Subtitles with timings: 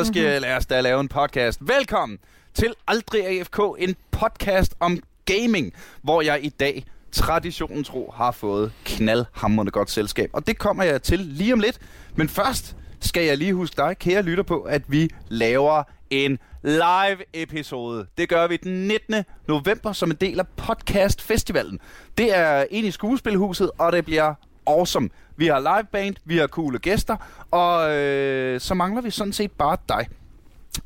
[0.00, 1.60] så skal jeg lade os da lave en podcast.
[1.60, 2.18] Velkommen
[2.54, 5.72] til Aldrig AFK, en podcast om gaming,
[6.02, 10.30] hvor jeg i dag traditionen tro har fået knaldhammerende godt selskab.
[10.32, 11.78] Og det kommer jeg til lige om lidt.
[12.16, 17.18] Men først skal jeg lige huske dig, kære lytter på, at vi laver en live
[17.34, 18.06] episode.
[18.18, 19.24] Det gør vi den 19.
[19.48, 21.78] november som en del af Podcast Festivalen.
[22.18, 24.34] Det er ind i skuespilhuset, og det bliver
[24.78, 25.08] awesome.
[25.36, 27.16] Vi har live band, vi har coole gæster,
[27.50, 30.08] og øh, så mangler vi sådan set bare dig.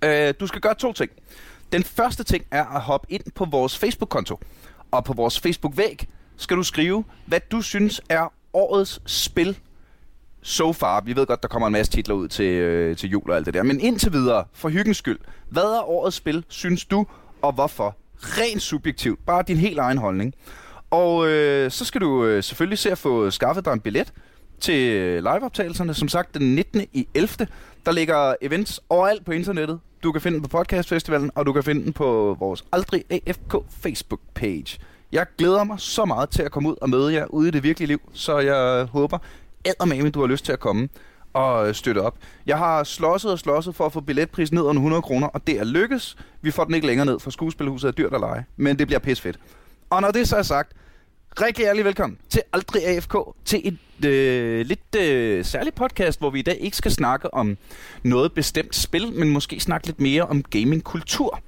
[0.05, 1.11] Øh, du skal gøre to ting.
[1.73, 4.41] Den første ting er at hoppe ind på vores Facebook-konto.
[4.91, 9.59] Og på vores Facebook-væg skal du skrive, hvad du synes er årets spil
[10.43, 11.01] so far.
[11.01, 13.47] Vi ved godt, der kommer en masse titler ud til, øh, til jul og alt
[13.47, 13.63] det der.
[13.63, 15.19] Men indtil videre, for hyggens skyld.
[15.49, 17.07] Hvad er årets spil, synes du,
[17.43, 17.97] og hvorfor?
[18.19, 19.27] Rent subjektivt.
[19.27, 20.35] Bare din helt egen holdning.
[20.95, 24.13] Og øh, så skal du øh, selvfølgelig se at få skaffet dig en billet
[24.61, 25.95] til øh, liveoptagelserne.
[25.95, 26.83] Som sagt, den 19.
[26.93, 27.47] i 11.
[27.87, 29.81] Der ligger events overalt på internettet.
[30.03, 33.55] Du kan finde den på podcastfestivalen, og du kan finde den på vores Aldrig AFK
[33.85, 34.79] Facebook-page.
[35.13, 37.63] Jeg glæder mig så meget til at komme ud og møde jer ude i det
[37.63, 39.19] virkelige liv, så jeg håber,
[39.65, 40.89] eddermame, du har lyst til at komme
[41.33, 42.19] og øh, støtte op.
[42.47, 45.61] Jeg har slåsset og slåsset for at få billetprisen ned under 100 kroner, og det
[45.61, 46.17] er lykkes.
[46.43, 49.01] Vi får den ikke længere ned, for skuespilhuset er dyrt at lege, men det bliver
[49.01, 49.39] pisfedt.
[49.91, 50.73] Og når det så er sagt,
[51.41, 56.39] rigtig ærlig velkommen til Aldrig AFK, til et øh, lidt øh, særligt podcast, hvor vi
[56.39, 57.59] i dag ikke skal snakke om
[58.03, 61.41] noget bestemt spil, men måske snakke lidt mere om gamingkultur.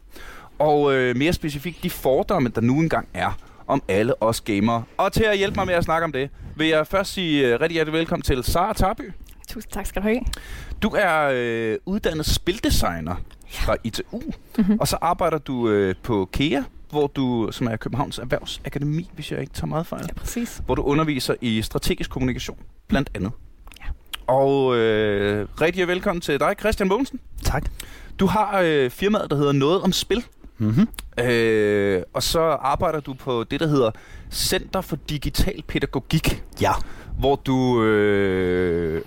[0.59, 4.85] Og øh, mere specifikt de fordomme, der nu engang er om alle os gamere.
[4.97, 7.61] Og til at hjælpe mig med at snakke om det, vil jeg først sige uh,
[7.61, 9.13] rigtig hjertelig velkommen til Sara Tarby.
[9.49, 10.21] Tusind tak skal du have.
[10.83, 13.17] Du er øh, uddannet spildesigner
[13.49, 14.23] fra ITU,
[14.59, 14.79] mm-hmm.
[14.81, 16.63] og så arbejder du øh, på KEA,
[16.97, 20.05] hvor du, som er Københavns Erhvervsakademi, hvis jeg ikke tager meget fejl.
[20.09, 20.63] Ja, præcis.
[20.67, 22.59] Hvor du underviser i strategisk kommunikation,
[22.89, 23.31] blandt andet.
[23.81, 23.85] Ja.
[24.27, 27.21] Og øh, rigtig velkommen til dig, Christian Mogensen.
[27.43, 27.65] Tak.
[28.21, 30.25] Du har øh, firmaet, der hedder Noget om Spil.
[30.59, 30.89] Mm-hmm.
[31.25, 33.91] Øh, og så arbejder du på det, der hedder
[34.31, 36.43] Center for Digital Pædagogik.
[36.61, 36.73] Ja.
[37.19, 39.03] Hvor du øh,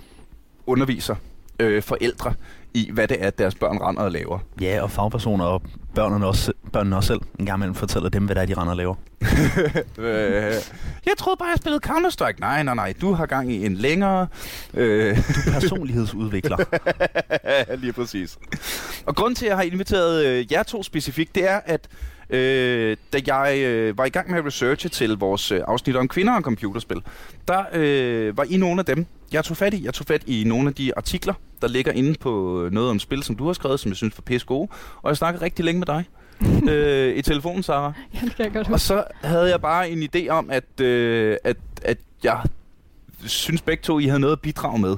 [0.66, 1.14] underviser
[1.60, 2.34] øh, forældre
[2.74, 4.38] i, hvad det er, deres børn render og laver.
[4.60, 5.62] Ja, og fagpersoner og
[5.94, 8.70] børnene også, børnene også selv en gang imellem fortæller dem, hvad det er, de render
[8.70, 8.94] og laver.
[9.98, 10.54] øh,
[11.06, 12.40] jeg troede bare, jeg spillede Counter-Strike.
[12.40, 12.94] Nej, nej, nej.
[13.00, 14.26] Du har gang i en længere...
[14.74, 15.16] Øh...
[15.16, 16.56] Du er personlighedsudvikler.
[17.82, 18.38] Lige præcis.
[19.06, 21.88] Og grund til, at jeg har inviteret øh, jer to specifikt, det er, at
[22.30, 26.08] øh, da jeg øh, var i gang med at researche til vores øh, afsnit om
[26.08, 27.02] kvinder og computerspil,
[27.48, 29.84] der øh, var I nogle af dem, jeg tog fat i.
[29.84, 33.22] Jeg tog fat i nogle af de artikler, der ligger inde på noget om spil,
[33.22, 34.68] som du har skrevet, som jeg synes var pisse gode.
[35.02, 36.04] Og jeg snakkede rigtig længe med dig.
[36.70, 37.92] øh, i telefonen, Sarah.
[38.14, 41.36] Ja, det kan jeg godt Og så havde jeg bare en idé om, at, øh,
[41.44, 42.42] at, at jeg
[43.26, 44.96] synes begge to, I havde noget at bidrage med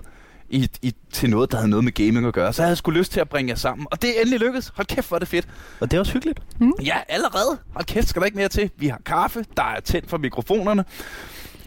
[0.53, 2.53] i, i, til noget, der havde noget med gaming at gøre.
[2.53, 3.87] Så jeg havde sgu lyst til at bringe jer sammen.
[3.91, 4.73] Og det er endelig lykkedes.
[4.75, 5.49] Hold kæft, hvor er det fedt.
[5.81, 6.41] Og det er også hyggeligt.
[6.61, 6.73] Mm.
[6.85, 7.59] Ja, allerede.
[7.73, 8.71] Hold kæft, skal der ikke mere til.
[8.77, 10.85] Vi har kaffe, der er tændt for mikrofonerne.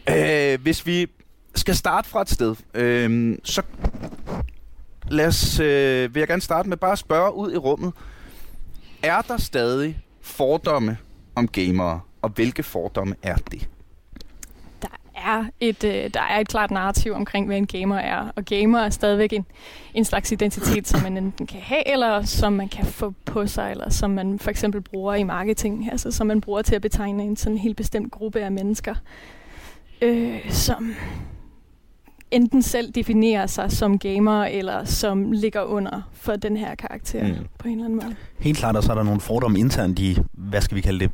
[0.10, 1.08] Øh, hvis vi
[1.56, 3.62] skal starte fra et sted, øh, så
[5.10, 7.94] lad os, øh, vil jeg gerne starte med bare at spørge ud i rummet.
[9.04, 10.98] Er der stadig fordomme
[11.36, 13.70] om gamere, og hvilke fordomme er det?
[15.16, 18.32] Er et, øh, der er et klart narrativ omkring, hvad en gamer er.
[18.36, 19.46] Og gamer er stadigvæk en,
[19.94, 23.72] en slags identitet, som man enten kan have, eller som man kan få på sig,
[23.72, 27.24] eller som man for eksempel bruger i marketing, altså som man bruger til at betegne
[27.24, 28.96] en sådan helt bestemt gruppe af mennesker,
[30.02, 30.96] øh, som
[32.36, 37.34] enten selv definerer sig som gamer, eller som ligger under for den her karakter mm.
[37.58, 38.16] på en eller anden måde.
[38.40, 41.12] Helt klart, og så er der nogle fordomme internt i, hvad skal vi kalde det,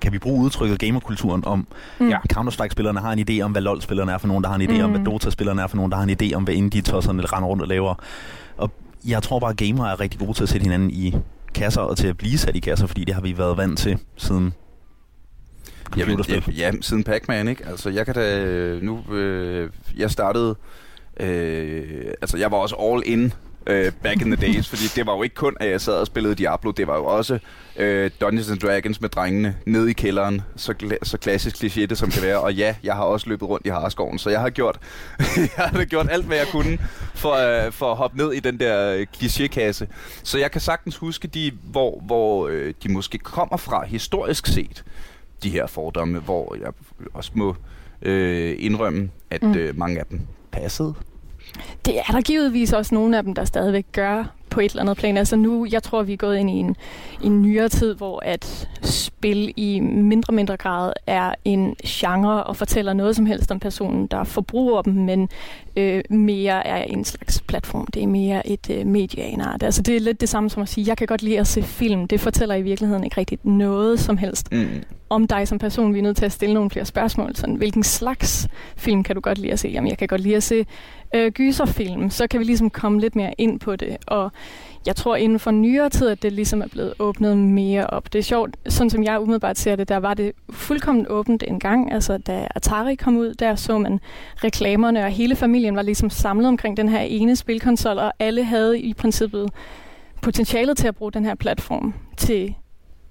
[0.00, 1.66] kan vi bruge udtrykket gamerkulturen om,
[2.00, 2.08] mm.
[2.08, 4.78] ja, Counter-Strike-spillerne har en idé om, hvad LoL-spillerne er for nogen, der har en idé
[4.78, 4.84] mm.
[4.84, 7.62] om, hvad Dota-spillerne er for nogen, der har en idé om, hvad indie-tosserne render rundt
[7.62, 7.94] og laver.
[8.56, 8.70] Og
[9.06, 11.14] jeg tror bare, at gamere er rigtig gode til at sætte hinanden i
[11.54, 13.98] kasser, og til at blive sat i kasser, fordi det har vi været vant til
[14.16, 14.52] siden
[15.96, 17.66] Jamen, ja, ja, siden Pac-Man, ikke?
[17.66, 18.78] Altså, jeg kan da...
[18.82, 20.56] Nu, øh, jeg startede...
[21.20, 23.32] Øh, altså, jeg var også all in
[23.66, 26.06] øh, back in the days, fordi det var jo ikke kun, at jeg sad og
[26.06, 27.38] spillede Diablo, det var jo også
[27.76, 32.10] øh, Dungeons and Dragons med drengene nede i kælderen, så, så klassisk kliché det som
[32.10, 32.40] kan være.
[32.40, 34.78] Og ja, jeg har også løbet rundt i Harskoven, så jeg har gjort,
[35.56, 36.78] jeg har gjort alt, hvad jeg kunne
[37.14, 39.86] for, øh, for at hoppe ned i den der øh, klichékasse.
[40.22, 44.84] Så jeg kan sagtens huske de, hvor, hvor øh, de måske kommer fra historisk set
[45.44, 46.72] de her fordomme, hvor jeg
[47.14, 47.56] også må
[48.02, 49.54] øh, indrømme, at mm.
[49.54, 50.20] øh, mange af dem
[50.50, 50.94] passede.
[51.84, 54.96] Det er der givetvis også nogle af dem, der stadigvæk gør på et eller andet
[54.96, 55.16] plan.
[55.16, 56.76] Altså nu, jeg tror, vi er gået ind i en,
[57.22, 62.56] en nyere tid, hvor at spil i mindre og mindre grad er en genre og
[62.56, 65.28] fortæller noget som helst om personen, der forbruger dem, men
[65.76, 67.86] øh, mere er en slags platform.
[67.86, 69.62] Det er mere et øh, medieanart.
[69.62, 71.62] Altså det er lidt det samme som at sige, jeg kan godt lide at se
[71.62, 72.08] film.
[72.08, 74.68] Det fortæller i virkeligheden ikke rigtigt noget som helst mm.
[75.10, 75.94] om dig som person.
[75.94, 77.36] Vi er nødt til at stille nogle flere spørgsmål.
[77.36, 79.68] Sådan, hvilken slags film kan du godt lide at se?
[79.68, 80.66] Jamen, jeg kan godt lide at se
[81.14, 82.10] øh, gyserfilm.
[82.10, 83.96] Så kan vi ligesom komme lidt mere ind på det.
[84.06, 84.32] Og
[84.86, 88.12] jeg tror inden for nyere tid, at det ligesom er blevet åbnet mere op.
[88.12, 91.60] Det er sjovt, sådan som jeg umiddelbart ser det, der var det fuldkommen åbent en
[91.60, 91.92] gang.
[91.92, 94.00] Altså da Atari kom ud, der så man
[94.44, 98.80] reklamerne, og hele familien var ligesom samlet omkring den her ene spilkonsol, og alle havde
[98.80, 99.50] i princippet
[100.22, 102.54] potentialet til at bruge den her platform til,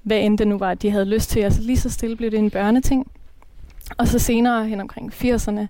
[0.04, 1.40] hvad end det nu var, de havde lyst til.
[1.40, 3.12] Altså lige så stille blev det en børneting.
[3.98, 5.68] Og så senere hen omkring 80'erne,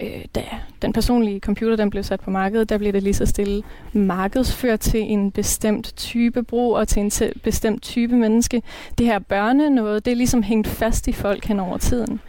[0.00, 0.44] øh, da
[0.82, 3.62] den personlige computer den blev sat på markedet, der blev det lige så stille
[3.92, 8.62] markedsført til en bestemt type brug og til en bestemt type menneske.
[8.98, 12.20] Det her børne noget, det er ligesom hængt fast i folk hen over tiden.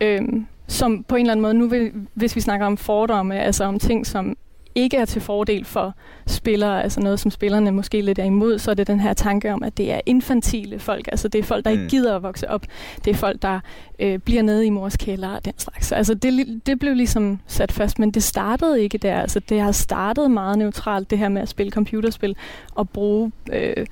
[0.00, 0.22] Øh,
[0.66, 3.78] som på en eller anden måde, nu vil, hvis vi snakker om fordomme, altså om
[3.78, 4.36] ting, som
[4.74, 5.94] ikke er til fordel for
[6.26, 9.52] spillere, altså noget, som spillerne måske lidt er imod, så er det den her tanke
[9.52, 11.08] om, at det er infantile folk.
[11.12, 11.78] Altså det er folk, der mm.
[11.78, 12.66] ikke gider at vokse op.
[13.04, 13.60] Det er folk, der
[13.98, 15.92] øh, bliver nede i mors kælder og den slags.
[15.92, 19.20] Altså det, det blev ligesom sat fast, men det startede ikke der.
[19.20, 22.36] Altså det har startet meget neutralt, det her med at spille computerspil
[22.74, 23.86] og bruge øh,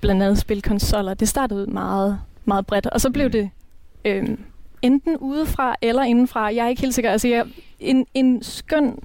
[0.00, 1.14] blandt andet spilkonsoller.
[1.14, 3.32] Det startede meget, meget bredt, og så blev mm.
[3.32, 3.50] det...
[4.04, 4.28] Øh,
[4.82, 6.44] enten udefra eller indenfra.
[6.54, 7.10] Jeg er ikke helt sikker.
[7.10, 7.44] Altså, jeg,
[7.80, 8.98] en, en skøn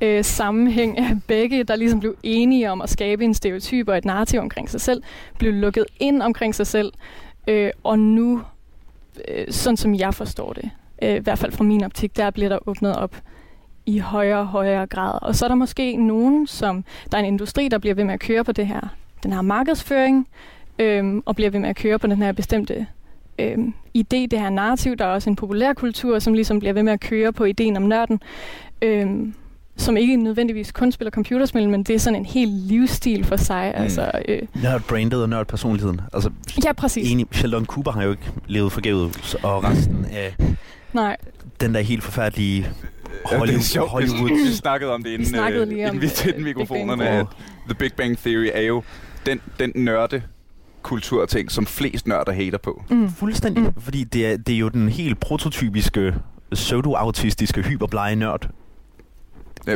[0.00, 4.04] øh, sammenhæng af begge, der ligesom blev enige om at skabe en stereotyp og et
[4.04, 5.02] narrativ omkring sig selv,
[5.38, 6.92] blev lukket ind omkring sig selv,
[7.48, 8.42] øh, og nu,
[9.28, 10.70] øh, sådan som jeg forstår det,
[11.02, 13.16] øh, i hvert fald fra min optik, der bliver der åbnet op
[13.86, 15.18] i højere og højere grad.
[15.22, 18.14] Og så er der måske nogen, som der er en industri, der bliver ved med
[18.14, 18.80] at køre på det her,
[19.22, 20.28] den her markedsføring,
[20.78, 22.86] øh, og bliver ved med at køre på den her bestemte
[23.38, 23.58] øh,
[23.98, 24.96] idé, det her narrativ.
[24.96, 27.82] Der er også en populærkultur, som ligesom bliver ved med at køre på ideen om
[27.82, 28.20] nørden.
[28.82, 29.06] Øh,
[29.78, 33.72] som ikke nødvendigvis kun spiller computerspil, men det er sådan en helt livsstil for sig.
[33.76, 33.82] Mm.
[33.82, 34.42] Altså, øh.
[34.62, 36.00] Nørd-brandet og nørd-personligheden.
[36.12, 36.30] Altså,
[36.64, 37.12] ja, præcis.
[37.12, 40.36] Enig, Sheldon Cooper har jo ikke levet forgævet, og resten af
[40.92, 41.16] Nej.
[41.60, 42.66] den der helt forfærdelige
[43.24, 43.48] Hollywood.
[43.48, 43.90] Ja, det er sjovt.
[43.90, 44.46] Hollywood.
[44.48, 47.26] Vi snakkede om det inden, vi, øh, inden vi tændte mikrofonerne.
[47.68, 48.82] The Big Bang Theory er jo
[49.26, 50.22] den, den nørde
[50.82, 52.82] kulturting, som flest nørder hater på.
[52.90, 53.10] Mm.
[53.10, 53.62] Fuldstændig.
[53.62, 53.72] Mm.
[53.80, 56.14] Fordi det er, det er jo den helt prototypiske
[56.52, 58.48] pseudo-autistiske hyperblege nørd,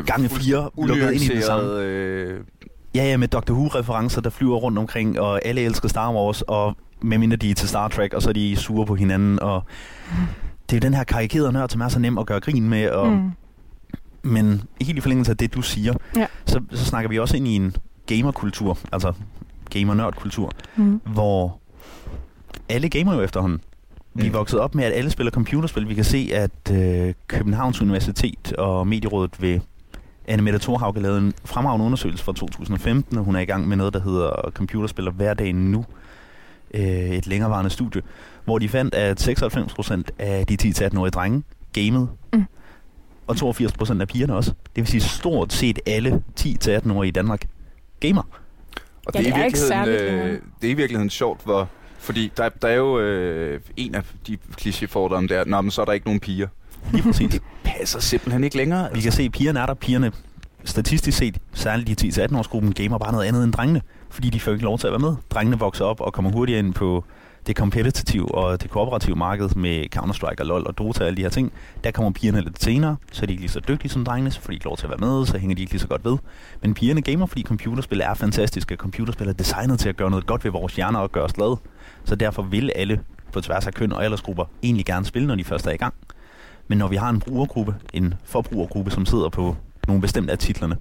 [0.01, 1.81] gange fire lukket ind i det samme.
[1.81, 2.41] Øh...
[2.95, 6.77] Ja, ja, med Doctor Who-referencer, der flyver rundt omkring, og alle elsker Star Wars, og
[7.03, 9.63] medmindre de er til Star Trek, og så er de sure på hinanden, og
[10.71, 12.91] det er jo den her karikerede nørd, som er så nem at gøre grin med,
[12.91, 13.31] og mm.
[14.23, 16.27] men helt i forlængelse af det, du siger, ja.
[16.47, 19.13] så, så snakker vi også ind i en gamerkultur, altså
[19.71, 21.01] gamer-nørd-kultur, mm.
[21.05, 21.59] hvor
[22.69, 23.61] alle gamer jo efterhånden.
[24.15, 24.35] Vi er mm.
[24.35, 25.89] vokset op med, at alle spiller computerspil.
[25.89, 29.61] Vi kan se, at øh, Københavns Universitet og Medierådet vil
[30.29, 33.77] Anne Mette Thorhauge lavede en fremragende undersøgelse fra 2015, og hun er i gang med
[33.77, 35.85] noget, der hedder Computerspiller hverdagen nu.
[36.75, 38.03] Øh, et længerevarende studie,
[38.45, 41.43] hvor de fandt, at 96% af de 10-18-årige drenge
[41.73, 42.45] gamede, mm.
[43.27, 44.51] og 82% af pigerne også.
[44.51, 47.49] Det vil sige stort set alle 10-18-årige i Danmark
[48.01, 48.23] gamer.
[49.07, 52.33] Og det, ja, det, er, i virkeligheden, øh, det er i virkeligheden sjovt, hvor fordi
[52.37, 55.93] der, der er jo øh, en af de klichéfordomme der, Nå, men så er der
[55.93, 56.49] ikke nogen piger.
[56.93, 57.31] Lige præcis.
[57.31, 58.89] det passer simpelthen ikke længere.
[58.95, 59.75] Vi kan se, at pigerne er der.
[59.75, 60.13] Pigerne,
[60.65, 64.65] statistisk set, særligt de 10-18-årsgruppen, gamer bare noget andet end drengene, fordi de får ikke
[64.65, 65.15] lov til at være med.
[65.31, 67.05] Drengene vokser op og kommer hurtigere ind på
[67.47, 71.23] det kompetitive og det kooperative marked med Counter-Strike og LoL og Dota og alle de
[71.23, 71.53] her ting,
[71.85, 74.41] der kommer pigerne lidt senere, så er de ikke lige så dygtige som drengene, så
[74.41, 76.05] får de ikke lov til at være med, så hænger de ikke lige så godt
[76.05, 76.19] ved.
[76.63, 78.77] Men pigerne gamer, fordi computerspil er fantastiske.
[78.77, 81.57] Computerspil er designet til at gøre noget godt ved vores hjerner og gøre os glade.
[82.05, 83.01] Så derfor vil alle
[83.33, 85.95] på tværs af køn og aldersgrupper egentlig gerne spille, når de først er i gang.
[86.73, 90.77] Men når vi har en brugergruppe, en forbrugergruppe, som sidder på nogle bestemte af titlerne,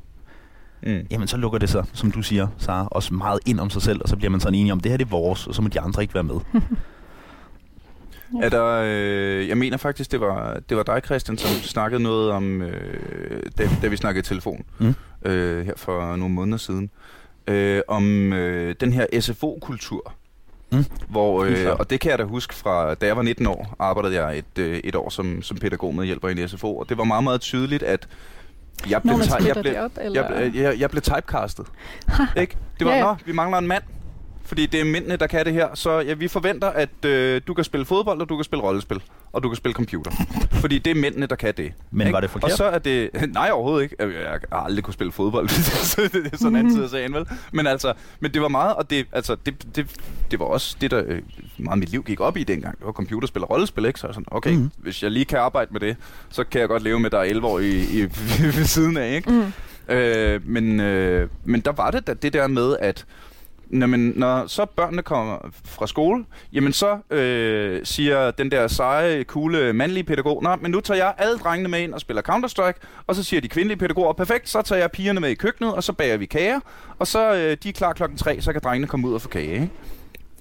[0.83, 1.07] mm.
[1.11, 4.01] jamen så lukker det sig, som du siger, så også meget ind om sig selv,
[4.01, 5.67] og så bliver man sådan enig om, det her det er vores, og så må
[5.67, 6.35] de andre ikke være med.
[8.43, 12.31] Er der, øh, jeg mener faktisk, det var, det var dig, Christian, som snakkede noget
[12.31, 14.95] om, øh, da, da vi snakkede i telefon, mm.
[15.25, 16.89] øh, her for nogle måneder siden,
[17.47, 20.13] øh, om øh, den her SFO-kultur,
[20.71, 20.85] Mm.
[21.07, 24.25] Hvor, øh, og det kan jeg da huske fra, da jeg var 19 år, arbejdede
[24.25, 26.97] jeg et, øh, et år som, som pædagog med hjælper i en SFO, og det
[26.97, 28.07] var meget, meget tydeligt, at
[28.89, 30.21] jeg blev, Nå, jeg, blev, op, eller?
[30.21, 31.65] Jeg, jeg, jeg, jeg blev typecastet.
[32.37, 32.57] ikke?
[32.79, 33.03] Det var, ja, ja.
[33.03, 33.83] nå, vi mangler en mand.
[34.45, 35.67] Fordi det er mændene, der kan det her.
[35.73, 39.01] Så ja, vi forventer, at øh, du kan spille fodbold, og du kan spille rollespil,
[39.31, 40.11] og du kan spille computer.
[40.51, 41.73] fordi det er mændene, der kan det.
[41.91, 42.13] Men ikke?
[42.13, 42.51] var det forkert?
[42.51, 43.09] Og så er det...
[43.33, 43.95] Nej, overhovedet ikke.
[43.99, 45.47] Jeg jeg har aldrig kunne spille fodbold.
[46.23, 47.25] det er sådan en anden side af sagen, vel?
[47.51, 49.87] Men altså, men det var meget, og det, altså, det, det,
[50.31, 51.21] det var også det, der øh,
[51.57, 52.77] meget mit liv gik op i dengang.
[52.77, 53.99] Det var computerspil og rollespil, ikke?
[53.99, 54.71] Så jeg sådan, okay, mm.
[54.77, 55.95] hvis jeg lige kan arbejde med det,
[56.29, 58.01] så kan jeg godt leve med, der er 11 år i, i,
[58.57, 59.31] ved siden af, ikke?
[59.31, 59.53] Mm.
[59.93, 63.05] Øh, men, øh, men der var det da, det der med, at
[63.71, 69.23] når, man, når så børnene kommer fra skole, jamen så øh, siger den der seje,
[69.23, 73.03] coole, mandlige pædagog, nej, men nu tager jeg alle drengene med ind og spiller Counter-Strike,
[73.07, 75.83] og så siger de kvindelige pædagoger, perfekt, så tager jeg pigerne med i køkkenet, og
[75.83, 76.59] så bager vi kager,
[76.99, 79.29] og så øh, de er klar klokken tre, så kan drengene komme ud og få
[79.29, 79.69] kage, ikke?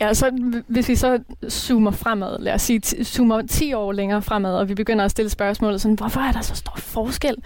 [0.00, 0.30] Ja, så
[0.66, 4.74] hvis vi så zoomer fremad, lad os sige, zoomer 10 år længere fremad, og vi
[4.74, 7.36] begynder at stille spørgsmålet sådan, hvorfor er der så stor forskel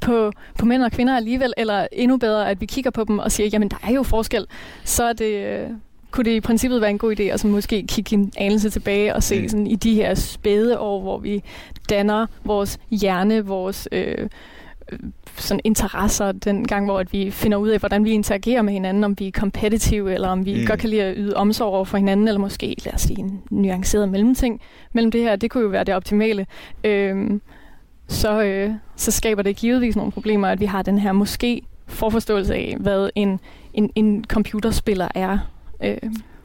[0.00, 3.32] på, på mænd og kvinder alligevel, eller endnu bedre, at vi kigger på dem og
[3.32, 4.46] siger, jamen der er jo forskel,
[4.84, 5.70] så er det, øh,
[6.10, 9.14] kunne det i princippet være en god idé at så måske kigge en anelse tilbage
[9.14, 9.48] og se mm.
[9.48, 11.42] sådan, i de her spæde år, hvor vi
[11.90, 14.28] danner vores hjerne, vores øh,
[15.36, 19.04] sådan interesser, den gang, hvor at vi finder ud af, hvordan vi interagerer med hinanden,
[19.04, 20.66] om vi er competitive, eller om vi mm.
[20.66, 23.42] godt kan lide at yde omsorg over for hinanden, eller måske, lad os sige, en
[23.50, 24.60] nuanceret mellemting
[24.92, 25.36] mellem det her.
[25.36, 26.46] Det kunne jo være det optimale.
[26.84, 27.40] Øhm,
[28.08, 32.54] så, øh, så skaber det givetvis nogle problemer, at vi har den her måske forforståelse
[32.54, 33.40] af, hvad en,
[33.74, 35.38] en, en computerspiller er.
[35.84, 35.96] Øh,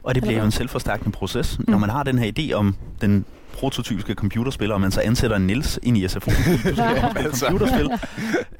[0.02, 1.64] og det bliver jo en selvforstærkende proces, mm.
[1.68, 3.24] når man har den her idé om den
[3.58, 6.30] prototypiske computerspiller, og man så ansætter en Nils ind i SFO.
[7.40, 7.90] computerspil.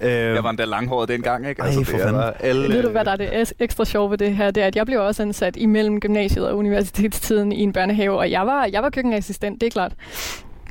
[0.00, 1.62] øh, jeg var endda langhåret dengang, ikke?
[1.62, 2.74] Altså, ej, for var alle...
[2.74, 4.50] Ved du, hvad der er det ekstra sjove ved det her?
[4.50, 8.30] Det er, at jeg blev også ansat imellem gymnasiet og universitetstiden i en børnehave, og
[8.30, 9.92] jeg var, jeg var køkkenassistent, det er klart.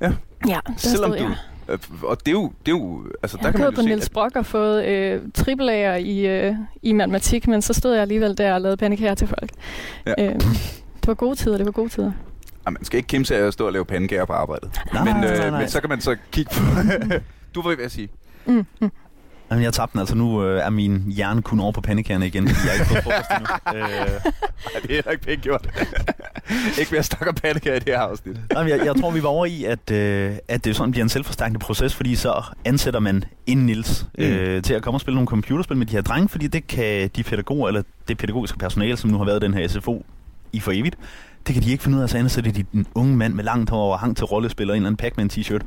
[0.02, 0.12] Ja,
[0.48, 1.26] ja selvom du...
[1.70, 2.52] Øh, og det er jo...
[2.66, 4.86] Det er jo altså, jeg der kan man jo på se, Niels Brock og fået
[4.86, 9.16] øh, tripleager i, øh, i matematik, men så stod jeg alligevel der og lavede pandekager
[9.16, 9.52] til folk.
[10.06, 10.14] Ja.
[10.26, 10.34] Øh,
[11.00, 12.12] det var gode tider, det var gode tider.
[12.68, 14.82] Ja, man skal ikke kæmpe sig at stå og lave pandekager på arbejdet.
[14.94, 15.60] Nej, men, nej, nej, øh, nej.
[15.60, 16.64] men så kan man så kigge på...
[17.56, 18.10] du var ved at sige.
[18.46, 18.92] Mm, mm.
[19.52, 22.48] Jamen, jeg tabte den, altså nu øh, er min hjerne kun over på pandekagerne igen,
[22.48, 23.48] fordi jeg ikke fået frokost endnu.
[23.76, 23.92] øh.
[24.76, 25.70] Ej, det er heller ikke pænt gjort.
[26.80, 28.38] ikke mere stak og pandekager i det her afsnit.
[28.54, 31.10] Jamen, jeg, jeg tror, vi var over i, at, øh, at det sådan bliver en
[31.10, 34.24] selvforstærkende proces, fordi så ansætter man en Nils mm.
[34.24, 37.10] øh, til at komme og spille nogle computerspil med de her drenge, fordi det kan
[37.16, 40.06] de pædagoger, eller det pædagogiske personale, som nu har været i den her SFO
[40.54, 40.98] i for evigt,
[41.48, 43.70] det kan de ikke finde ud af, så ansætter de en unge mand med langt
[43.70, 45.62] hår og hang til rollespiller en eller anden Pac-Man t-shirt.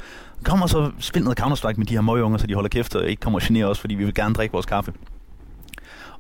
[0.45, 3.21] Kommer så spil noget Counter-Strike med de her møgeunger, så de holder kæft og ikke
[3.21, 4.93] kommer og generer os, fordi vi vil gerne drikke vores kaffe.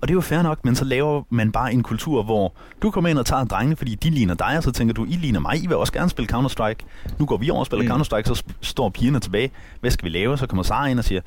[0.00, 2.90] Og det er jo fair nok, men så laver man bare en kultur, hvor du
[2.90, 5.40] kommer ind og tager drengene, fordi de ligner dig, og så tænker du, I ligner
[5.40, 7.14] mig, I vil også gerne spille Counter-Strike.
[7.18, 8.00] Nu går vi over og spiller mm.
[8.00, 9.50] Counter-Strike, så står pigerne tilbage.
[9.80, 10.38] Hvad skal vi lave?
[10.38, 11.20] Så kommer Sara ind og siger,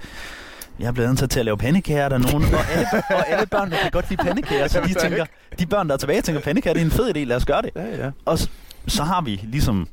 [0.80, 3.46] jeg er blevet ansat til at lave pandekager, der er nogen, og alle, og alle
[3.48, 5.26] børn, der kan godt lide pandekager, så de tænker,
[5.60, 7.62] de børn, der er tilbage, tænker, pandekager, det er en fed idé, lad os gøre
[7.62, 7.70] det.
[7.76, 8.12] Ja, ja.
[8.26, 8.40] Og
[8.88, 9.88] så har vi ligesom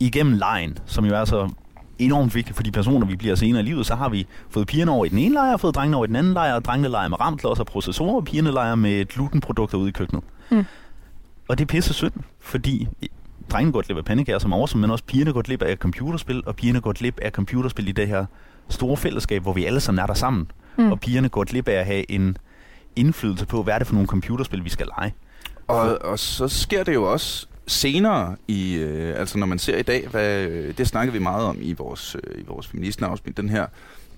[0.00, 1.50] igennem lejen, som jo er så
[1.98, 4.90] enormt vigtigt for de personer, vi bliver senere i livet, så har vi fået pigerne
[4.90, 7.08] over i den ene lejr, fået drengene over i den anden lejr, og drengene leger
[7.08, 10.24] med ramklodser og processorer, og pigerne leger med glutenprodukter ude i køkkenet.
[10.50, 10.64] Mm.
[11.48, 12.88] Og det er pisse synd, fordi
[13.50, 16.56] drengene går glip af pandekager som oversom, men også pigerne går glip af computerspil, og
[16.56, 18.26] pigerne går glip af computerspil i det her
[18.72, 20.50] store fællesskab, hvor vi alle sammen er der sammen.
[20.78, 20.92] Mm.
[20.92, 22.36] Og pigerne går glip af at have en
[22.96, 25.14] indflydelse på, hvad er det for nogle computerspil, vi skal lege.
[25.66, 29.82] Og, og så sker det jo også senere i, øh, altså når man ser i
[29.82, 33.66] dag, hvad, det snakkede vi meget om i vores, øh, i vores feministenafsnit, den her,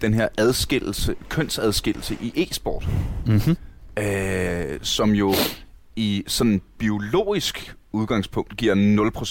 [0.01, 2.89] den her adskillelse, kønsadskillelse i e-sport,
[3.27, 3.57] mm-hmm.
[3.99, 5.35] øh, som jo
[5.97, 8.75] i sådan biologisk udgangspunkt giver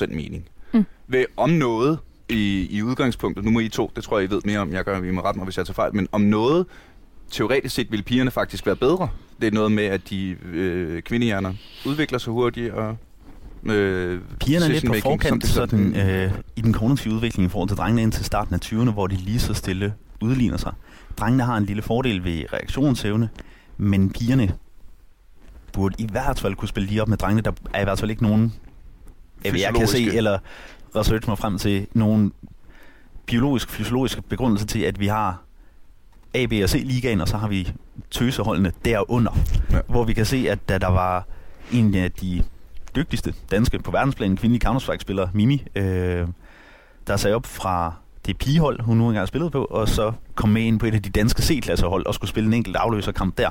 [0.07, 0.49] 0% mening.
[0.73, 0.85] Mm.
[1.07, 1.99] Ved om noget
[2.29, 4.83] i, i udgangspunktet, nu må I to, det tror jeg, I ved mere om, jeg
[4.83, 6.65] gør, vi må rette mig, hvis jeg tager fejl, men om noget,
[7.31, 9.09] teoretisk set vil pigerne faktisk være bedre.
[9.41, 11.53] Det er noget med, at de øh, kvindehjerner
[11.85, 12.97] udvikler sig hurtigt, og
[13.65, 17.77] øh, Pigerne er lidt på forkant sådan, øh, i den kognitive udvikling i forhold til
[17.77, 20.73] drengene indtil starten af 20'erne, hvor de lige så stille udligner sig.
[21.17, 23.29] Drengene har en lille fordel ved reaktionsevne,
[23.77, 24.53] men pigerne
[25.73, 27.41] burde i hvert fald kunne spille lige op med drengene.
[27.41, 28.53] Der er i hvert fald ikke nogen,
[29.43, 30.39] jeg kan se, eller
[30.95, 32.33] research mig frem til, nogen
[33.25, 35.41] biologisk, fysiologisk begrundelse til, at vi har
[36.33, 37.73] A, B og C ligaen, og så har vi
[38.11, 39.37] tøseholdene derunder.
[39.71, 39.79] Ja.
[39.87, 41.27] Hvor vi kan se, at da der var
[41.71, 42.43] en af de
[42.95, 46.27] dygtigste danske på verdensplan, kvindelige Counter-Strike-spiller, Mimi, øh,
[47.07, 47.93] der sagde op fra
[48.25, 51.01] det pigehold, hun nu engang spillet på, og så kom med ind på et af
[51.01, 53.49] de danske C-klassehold og skulle spille en enkelt afløserkamp der.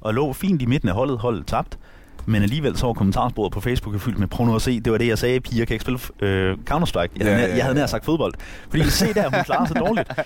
[0.00, 1.78] Og lå fint i midten af holdet, holdet tabt,
[2.26, 4.98] men alligevel så var kommentarsporet på Facebook fyldt med, prøv nu at se, det var
[4.98, 6.98] det, jeg sagde, piger kan ikke spille øh, Counter-Strike.
[6.98, 7.56] Jeg, ja, ja, ja.
[7.56, 8.34] jeg havde nær sagt fodbold.
[8.70, 10.10] Fordi se der, hun klarer sig dårligt.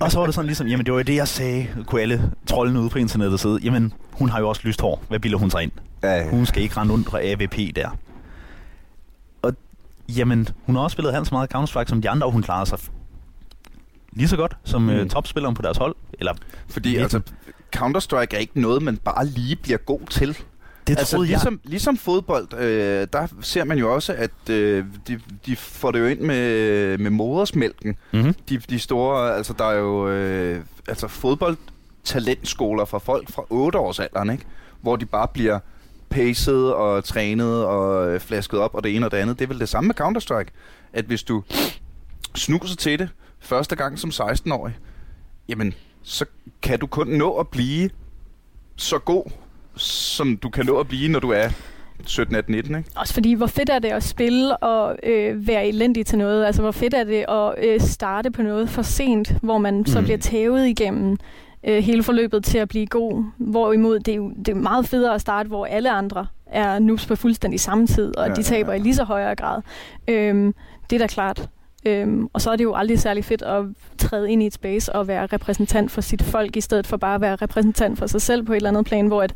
[0.00, 2.32] Og så var det sådan ligesom, jamen det var jo det, jeg sagde, kunne alle
[2.46, 3.58] trollene ude på internettet sidde.
[3.62, 5.02] Jamen, hun har jo også lyst hår.
[5.08, 5.72] Hvad bilder hun sig ind?
[6.02, 6.30] Ja.
[6.30, 7.98] Hun skal ikke rende rundt på AVP der.
[9.42, 9.52] Og
[10.08, 12.78] jamen, hun har også spillet hans meget Counter-Strike som de andre, og hun klarer sig
[14.12, 15.02] lige så godt som øh, mm.
[15.02, 15.94] uh, topspilleren på deres hold.
[16.18, 16.32] Eller
[16.68, 17.20] Fordi altså,
[17.76, 20.38] Counter-Strike er ikke noget, man bare lige bliver god til.
[20.86, 21.26] Det altså, jeg.
[21.26, 26.00] Ligesom, ligesom fodbold, øh, der ser man jo også, at øh, de, de får det
[26.00, 27.96] jo ind med, med modersmælken.
[28.12, 28.34] Mm-hmm.
[28.48, 33.98] De, de store, altså der er jo øh, altså fodboldtalentskoler for folk fra 8 års
[33.98, 34.44] alderen, ikke?
[34.80, 35.58] hvor de bare bliver
[36.10, 39.38] paced og trænet og øh, flasket op og det ene og det andet.
[39.38, 40.50] Det er vel det samme med Counter-Strike,
[40.92, 41.42] at hvis du
[42.34, 43.08] snuser til det
[43.40, 44.78] første gang som 16-årig,
[45.48, 46.24] jamen så
[46.62, 47.90] kan du kun nå at blive
[48.76, 49.30] så god,
[49.76, 51.48] som du kan nå at blive, når du er
[52.04, 52.90] 17, 18, 19, ikke?
[52.96, 56.44] Også fordi, hvor fedt er det at spille og øh, være elendig til noget?
[56.46, 59.86] Altså, hvor fedt er det at øh, starte på noget for sent, hvor man mm.
[59.86, 61.16] så bliver tævet igennem
[61.64, 63.24] øh, hele forløbet til at blive god?
[63.36, 67.06] Hvorimod, det er jo det er meget federe at starte, hvor alle andre er noobs
[67.06, 68.80] på fuldstændig samme tid, og ja, de taber ja, ja.
[68.80, 69.62] i lige så højere grad.
[70.08, 70.54] Øhm,
[70.90, 71.48] det er da klart.
[71.86, 73.64] Øhm, og så er det jo aldrig særlig fedt at
[73.98, 77.14] træde ind i et space og være repræsentant for sit folk, i stedet for bare
[77.14, 79.34] at være repræsentant for sig selv på et eller andet plan, hvor at,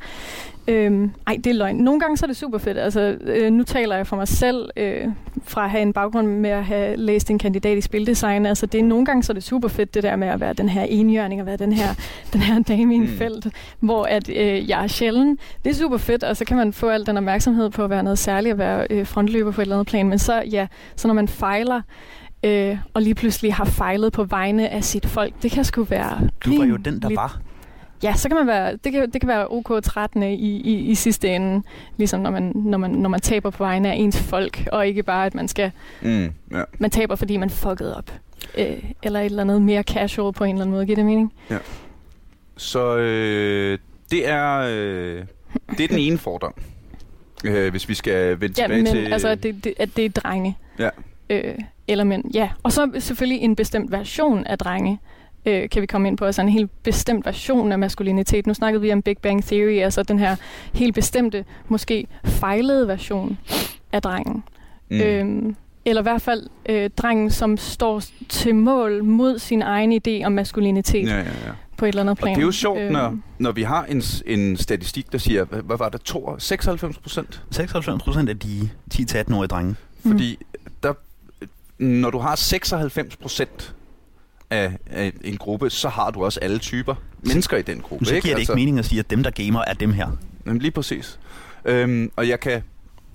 [0.68, 1.76] øhm, ej, det er løgn.
[1.76, 2.78] Nogle gange så er det super fedt.
[2.78, 5.06] Altså, øh, nu taler jeg for mig selv, øh,
[5.44, 8.46] fra at have en baggrund med at have læst en kandidat i spildesign.
[8.46, 10.52] Altså, det er nogle gange så er det super fedt, det der med at være
[10.52, 11.94] den her enhjørning, og være den her,
[12.32, 13.08] den her dame i en mm.
[13.08, 13.46] felt,
[13.80, 15.38] hvor at, øh, jeg er sjælden.
[15.64, 18.02] Det er super fedt, og så kan man få al den opmærksomhed på at være
[18.02, 20.08] noget særligt, at være øh, frontløber på et eller andet plan.
[20.08, 20.66] Men så, ja,
[20.96, 21.82] så når man fejler,
[22.42, 25.34] øh, og lige pludselig har fejlet på vegne af sit folk.
[25.42, 26.28] Det kan sgu være...
[26.44, 27.40] Du var jo den, der var.
[28.02, 30.94] Ja, så kan man være, det kan, det kan være OK 13 i, i, i
[30.94, 31.62] sidste ende,
[31.96, 35.02] ligesom når man, når, man, når man taber på vegne af ens folk, og ikke
[35.02, 35.70] bare, at man skal...
[36.02, 36.62] Mm, ja.
[36.78, 38.12] Man taber, fordi man fuckede op.
[38.58, 40.86] Øh, eller et eller andet mere casual på en eller anden måde.
[40.86, 41.32] Giver det mening?
[41.50, 41.58] Ja.
[42.56, 43.78] Så øh,
[44.10, 44.58] det er...
[44.58, 45.24] Øh,
[45.70, 46.54] det er den ene fordom.
[47.44, 49.12] Øh, hvis vi skal vende ja, tilbage men, til...
[49.12, 50.58] altså, at det, det, at det er drenge.
[50.78, 50.88] Ja.
[51.30, 51.54] Øh,
[51.90, 52.24] eller mænd.
[52.34, 55.00] Ja, og så selvfølgelig en bestemt version af drenge,
[55.46, 56.24] øh, kan vi komme ind på.
[56.24, 58.46] Altså en helt bestemt version af maskulinitet.
[58.46, 60.36] Nu snakkede vi om Big Bang Theory, altså den her
[60.72, 63.38] helt bestemte, måske fejlede version
[63.92, 64.44] af drengen.
[64.90, 65.00] Mm.
[65.00, 70.26] Øhm, eller i hvert fald øh, drengen, som står til mål mod sin egen idé
[70.26, 71.08] om maskulinitet.
[71.08, 71.52] Ja, ja, ja.
[71.76, 72.30] På et eller andet plan.
[72.30, 72.92] Og det er jo sjovt, øhm.
[72.92, 77.42] når, når vi har en, en statistik, der siger, hvad var det, 96 procent?
[77.50, 79.74] 96 procent af de 10-18-årige drenge.
[80.06, 80.59] Fordi mm.
[81.80, 83.74] Når du har 96 procent
[84.50, 88.04] af, af en gruppe, så har du også alle typer mennesker i den gruppe.
[88.04, 88.24] Så giver ikke?
[88.24, 90.08] det ikke altså, mening at sige, at dem, der gamer, er dem her.
[90.46, 91.18] Jamen, lige præcis.
[91.64, 92.62] Øhm, og jeg kan...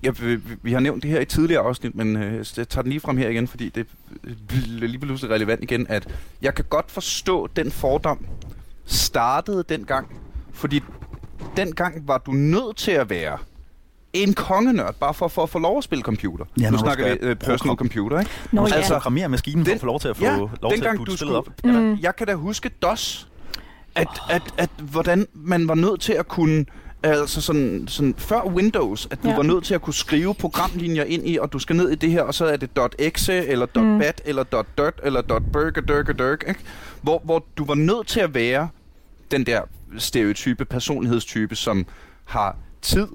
[0.02, 2.90] Jeg, vi, vi har nævnt det her i tidligere afsnit, men øh, jeg tager den
[2.90, 3.86] lige frem her igen, fordi det
[4.24, 6.08] er lige pludselig relevant igen, at
[6.42, 8.26] jeg kan godt forstå den fordom
[8.86, 10.20] startede dengang,
[10.52, 10.80] fordi
[11.56, 13.38] dengang var du nødt til at være
[14.22, 16.44] en kongenørd, bare for, for at få lov at spille computer.
[16.60, 18.30] Ja, nu snakker vi uh, personal computer, ikke?
[18.52, 18.98] Nå, altså, ja.
[18.98, 21.16] programmere maskinen den, for at få lov til at få ja, lov til at putte
[21.16, 21.48] spillet op.
[21.64, 21.98] Mm.
[22.02, 23.28] Jeg kan da huske DOS,
[23.94, 24.34] at, oh.
[24.34, 26.66] at, at, at hvordan man var nødt til at kunne
[27.02, 29.36] Altså sådan, sådan før Windows, at du ja.
[29.36, 32.10] var nødt til at kunne skrive programlinjer ind i, og du skal ned i det
[32.10, 33.98] her, og så er det .exe, eller mm.
[33.98, 34.44] .bat, eller
[34.78, 36.60] .dirt, eller .burger, dirk, dirk, ikke?
[37.02, 38.68] Hvor, hvor du var nødt til at være
[39.30, 39.60] den der
[39.98, 41.86] stereotype, personlighedstype, som
[42.24, 43.08] har tid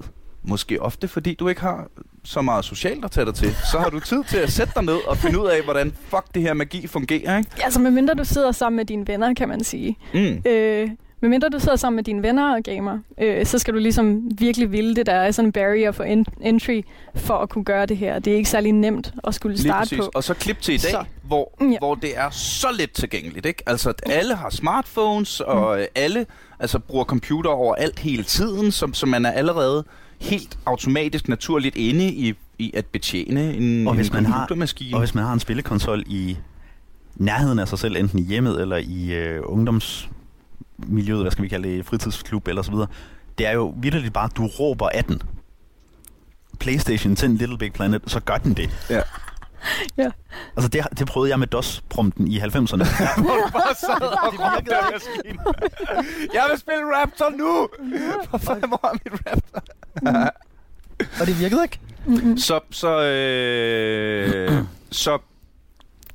[0.44, 1.86] Måske ofte, fordi du ikke har
[2.24, 3.54] så meget socialt at tage dig til.
[3.72, 6.24] Så har du tid til at sætte dig ned og finde ud af, hvordan fuck
[6.34, 7.50] det her magi fungerer, ikke?
[7.58, 9.96] Ja, altså medmindre du sidder sammen med dine venner, kan man sige.
[10.14, 10.42] Mm.
[10.46, 14.22] Øh, medmindre du sidder sammen med dine venner og gamer, øh, så skal du ligesom
[14.38, 15.06] virkelig ville det.
[15.06, 16.82] Der er sådan en barrier for en- entry
[17.14, 18.18] for at kunne gøre det her.
[18.18, 20.10] Det er ikke særlig nemt at skulle starte på.
[20.14, 21.04] Og så klip til i dag, så.
[21.22, 21.78] hvor, ja.
[21.78, 23.46] hvor det er så let tilgængeligt.
[23.46, 23.62] Ikke?
[23.66, 25.84] Altså, at alle har smartphones, og mm.
[25.94, 26.26] alle
[26.60, 29.84] altså, bruger computer over alt hele tiden, som, som man er allerede
[30.22, 34.90] helt automatisk naturligt inde i, i at betjene en, og hvis en man computermaskine.
[34.90, 36.36] Har, og hvis man har en spillekonsol i
[37.16, 41.68] nærheden af sig selv, enten i hjemmet eller i øh, ungdomsmiljøet, hvad skal vi kalde
[41.68, 42.86] det, fritidsklub eller så videre,
[43.38, 45.22] det er jo virkelig bare, at du råber af den.
[46.58, 48.70] Playstation til en Little Big Planet, så gør den det.
[48.90, 49.00] Ja.
[50.02, 50.10] ja.
[50.56, 52.52] Altså, det, det prøvede jeg med DOS-prompten i 90'erne.
[53.22, 54.32] Hvor du bare sad og
[54.64, 54.72] det
[56.34, 57.68] Jeg vil spille Raptor nu!
[58.30, 59.62] Hvor fanden var mit Raptor?
[60.02, 60.28] Mm.
[61.20, 61.80] Og det virkede ikke.
[62.06, 62.38] Mm-hmm.
[62.38, 65.18] Så, så, øh, så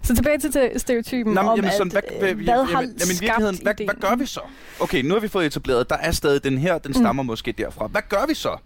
[0.03, 3.59] så tilbage til stereotypen Nå, om, jamen, sådan, hvad, hvad, hvad jamen, har jamen, virkeligheden,
[3.63, 4.41] hvad, hvad gør vi så?
[4.79, 7.27] Okay, nu har vi fået etableret, der er stadig den her, den stammer mm.
[7.27, 7.87] måske derfra.
[7.87, 8.57] Hvad gør vi så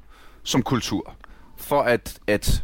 [0.43, 1.15] som kultur
[1.57, 2.63] for at, at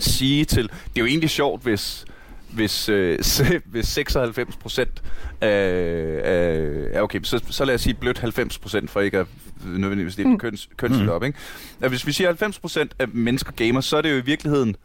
[0.00, 0.62] sige til...
[0.62, 2.04] Det er jo egentlig sjovt, hvis
[2.52, 3.18] hvis, øh,
[3.72, 5.02] hvis 96 procent
[5.40, 9.26] af, af, okay, så, så lad os sige blødt 90 procent, for ikke at
[9.64, 10.38] nødvendigvis det er mm.
[10.38, 11.38] køns, kønsligt op, ikke?
[11.78, 14.76] Hvis vi siger 90 procent af mennesker gamer, så er det jo i virkeligheden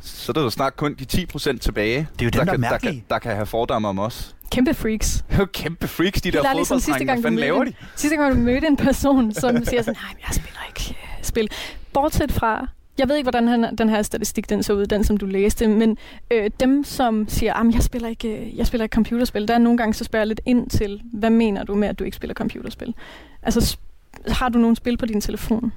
[0.00, 2.44] så er der jo snart kun de 10 procent tilbage, det er jo dem, der,
[2.44, 4.36] der, kan, der, kan, der kan have fordomme om os.
[4.50, 5.24] Kæmpe freaks.
[5.28, 7.04] Det er jo kæmpe freaks, de der fodbolddrenge.
[7.04, 7.72] Hvad fanden laver de?
[7.96, 11.48] Sidste gang du mødte en person, som siger sådan, nej, jeg spiller ikke uh, spil.
[11.92, 15.16] Bortset fra, jeg ved ikke, hvordan han, den her statistik den så ud, den som
[15.16, 15.96] du læste, men
[16.30, 19.58] øh, dem, som siger, at jeg spiller ikke, øh, jeg spiller ikke computerspil, der er
[19.58, 22.16] nogle gange, så spørger jeg lidt ind til, hvad mener du med, at du ikke
[22.16, 22.94] spiller computerspil?
[23.42, 23.78] Altså,
[24.28, 25.72] har du nogle spil på din telefon?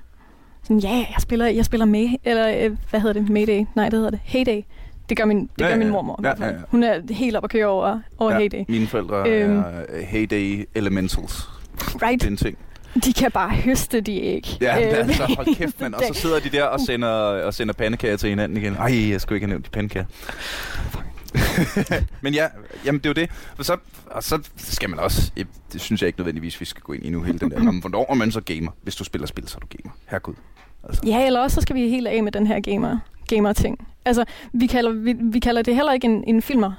[0.63, 3.65] Sådan, ja, jeg spiller, jeg spiller med, eller øh, hvad hedder det, Mayday?
[3.75, 4.61] Nej, det hedder det, Heyday.
[5.09, 6.19] Det gør min, det ja, gør min mormor.
[6.23, 6.53] Ja, ja, ja.
[6.69, 8.63] Hun er helt op at køre over, over ja, Heyday.
[8.67, 11.49] Mine forældre øhm, er Heyday Elementals.
[11.77, 12.21] Right.
[12.21, 12.57] Det er en ting.
[13.05, 14.57] De kan bare høste de ikke.
[14.61, 15.93] Ja, øh, altså, hold kæft, mand.
[15.93, 18.73] Og så sidder de der og sender, og sender pandekager til hinanden igen.
[18.73, 20.05] Ej, jeg skulle ikke have nævnt de pandekager.
[22.21, 22.47] Men ja,
[22.85, 23.29] jamen det er jo det.
[23.57, 25.31] Og så, og så skal man også,
[25.73, 27.79] det synes jeg ikke nødvendigvis, vi skal gå ind i nu, hele den der, men
[27.79, 28.71] hvornår man så gamer?
[28.81, 29.95] Hvis du spiller spil, så er du gamer.
[30.05, 30.33] Herregud.
[30.83, 31.01] Altså.
[31.05, 33.87] Ja, eller også så skal vi helt af med den her gamer, gamer-ting.
[34.05, 36.71] Altså, vi kalder, vi, vi kalder det heller ikke en, en filmer.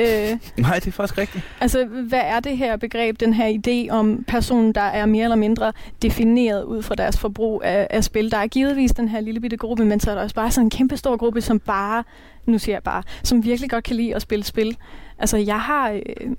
[0.00, 1.44] Øh, Nej, det er faktisk rigtigt.
[1.60, 5.36] Altså, hvad er det her begreb, den her idé om personen, der er mere eller
[5.36, 8.30] mindre defineret ud fra deres forbrug af, af spil?
[8.30, 10.66] Der er givetvis den her lille bitte gruppe, men så er der også bare sådan
[10.66, 12.04] en kæmpe stor gruppe, som bare,
[12.46, 14.76] nu siger jeg bare, som virkelig godt kan lide at spille spil.
[15.18, 15.90] Altså, jeg har...
[15.90, 16.30] Øh,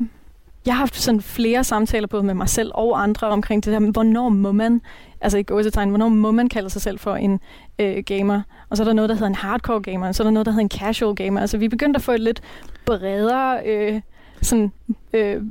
[0.65, 3.91] jeg har haft sådan flere samtaler både med mig selv og andre omkring det der,
[3.91, 4.81] hvornår må man,
[5.21, 7.39] altså i gåsetegn, hvornår må man kalde sig selv for en
[7.79, 8.41] øh, gamer?
[8.69, 10.45] Og så er der noget, der hedder en hardcore gamer, og så er der noget,
[10.45, 11.41] der hedder en casual gamer.
[11.41, 12.41] Altså vi er begyndt at få et lidt
[12.87, 14.01] bredere øh,
[14.41, 14.71] sådan,
[15.13, 15.41] øh,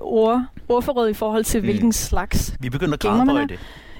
[0.00, 1.66] ord, ordforråd i forhold til, mm.
[1.66, 3.58] hvilken slags Vi er begyndt at gradbøje det.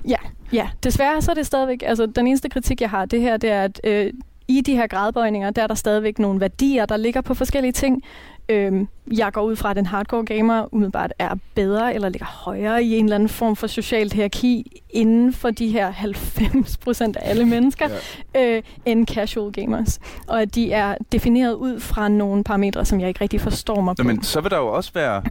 [0.08, 0.16] Ja,
[0.52, 3.50] ja, desværre så er det stadigvæk, altså den eneste kritik, jeg har, det her, det
[3.50, 4.12] er, at øh,
[4.48, 8.02] i de her gradbøjninger, der er der stadigvæk nogle værdier, der ligger på forskellige ting.
[8.50, 12.84] Øhm, jeg går ud fra, at den hardcore gamer umiddelbart er bedre eller ligger højere
[12.84, 17.30] i en eller anden form for socialt hierarki inden for de her 90 procent af
[17.30, 17.88] alle mennesker
[18.34, 18.56] ja.
[18.56, 20.00] øh, end casual gamers.
[20.28, 23.96] Og at de er defineret ud fra nogle parametre, som jeg ikke rigtig forstår mig
[23.96, 24.02] på.
[24.02, 25.22] Men så vil der jo også være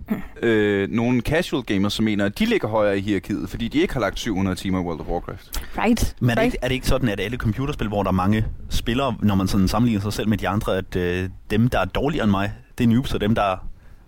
[0.42, 3.94] øh, nogle casual gamers, som mener, at de ligger højere i hierarkiet, fordi de ikke
[3.94, 5.62] har lagt 700 timer i World of Warcraft.
[5.78, 6.16] Right.
[6.20, 6.54] Men er det, right.
[6.54, 9.48] ikke, er det ikke sådan, at alle computerspil, hvor der er mange spillere, når man
[9.48, 12.52] sådan sammenligner sig selv med de andre, at øh, dem, der er dårligere end mig,
[12.80, 13.58] det er noobs, og dem, der er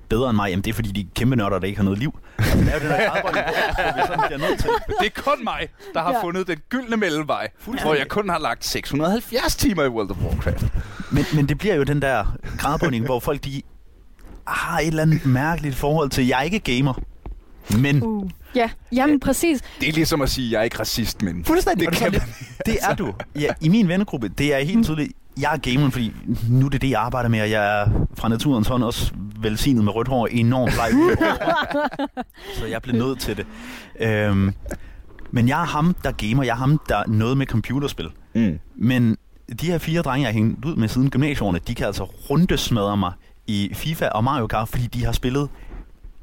[0.10, 2.00] bedre end mig, jamen det er fordi, de er kæmpe nørder, der ikke har noget
[2.00, 2.20] liv.
[2.38, 3.44] Altså, det er jo den der arbejde,
[4.08, 4.70] hvor vi nødt til.
[5.00, 6.24] Det er kun mig, der har ja.
[6.24, 10.66] fundet den gyldne mellemvej, hvor jeg kun har lagt 670 timer i World of Warcraft.
[11.12, 13.62] Men, men det bliver jo den der gradbøjning, hvor folk de
[14.48, 16.94] har et eller andet mærkeligt forhold til, jeg er ikke gamer,
[17.80, 18.04] men...
[18.04, 18.30] Uh.
[18.56, 19.62] Ja, jamen præcis.
[19.80, 21.46] Det er ligesom at sige, at jeg er ikke racist, men...
[21.46, 21.90] Fuldstændig.
[21.90, 22.22] Det, kan man...
[22.66, 23.14] det er du.
[23.36, 24.84] Ja, I min vennegruppe, det er helt mm.
[24.84, 26.14] tydeligt jeg er gamer, fordi
[26.50, 29.84] nu er det det, jeg arbejder med, og jeg er fra naturens hånd også velsignet
[29.84, 31.18] med rødt hår enormt bleg.
[32.58, 33.46] så jeg blev nødt til det.
[34.00, 34.54] Øhm,
[35.32, 36.44] men jeg er ham, der gamer.
[36.44, 38.10] Jeg er ham, der er noget med computerspil.
[38.36, 38.60] Mm.
[38.76, 39.18] Men
[39.62, 42.98] de her fire drenge, jeg har hængt ud med siden gymnasieårene, de kan altså rundesmadre
[42.98, 43.12] mig
[43.48, 45.50] i FIFA og Mario Kart, fordi de har spillet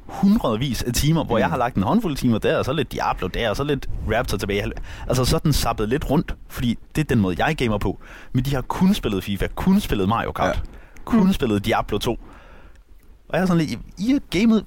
[0.09, 1.41] hundredvis af timer, hvor mm.
[1.41, 3.89] jeg har lagt en håndfuld timer der, og så lidt Diablo der, og så lidt
[4.13, 4.73] Raptor tilbage.
[5.09, 8.01] Altså så er den sappet lidt rundt, fordi det er den måde, jeg gamer på.
[8.33, 10.61] Men de har kun spillet FIFA, kun spillet Mario Kart, ja.
[11.05, 11.33] kun mm.
[11.33, 12.11] spillet Diablo 2.
[12.13, 14.65] Og jeg er sådan lidt, I har gamet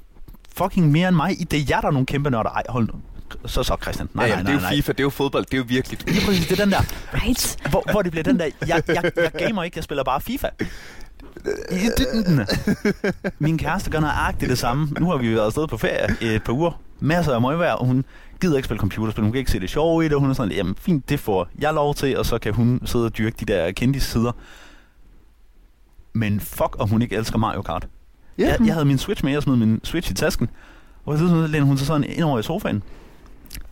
[0.55, 1.41] fucking mere end mig.
[1.41, 2.49] I det jer, der er nogle kæmpe nørder.
[2.49, 2.93] Ej, hold nu.
[3.45, 4.09] Så så, Christian.
[4.13, 5.63] Nej, ja, ja, nej, det er jo FIFA, det er jo fodbold, det er jo
[5.67, 5.99] virkelig.
[5.99, 6.81] Det er præcis, det er den der.
[7.13, 7.69] Right.
[7.69, 10.47] Hvor, hvor det bliver den der, jeg, jeg, jeg gamer ikke, jeg spiller bare FIFA.
[13.39, 14.87] Min kæreste gør nøjagtigt det samme.
[14.99, 16.81] Nu har vi været afsted på ferie et par uger.
[16.99, 18.05] Masser af møgvejr, og hun
[18.41, 19.23] gider ikke spille computerspil.
[19.23, 20.19] Hun kan ikke se det sjove i det.
[20.19, 23.05] Hun er sådan, jamen fint, det får jeg lov til, og så kan hun sidde
[23.05, 24.31] og dyrke de der kendte sider.
[26.13, 27.87] Men fuck, om hun ikke elsker Mario Kart.
[28.39, 28.49] Yeah.
[28.49, 30.49] Jeg, jeg havde min Switch med, jeg smed min Switch i tasken.
[31.05, 32.83] Og så lænede hun sig sådan ind over i sofaen.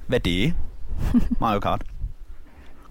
[0.07, 0.51] Hvad det er?
[1.39, 1.81] Mario Kart.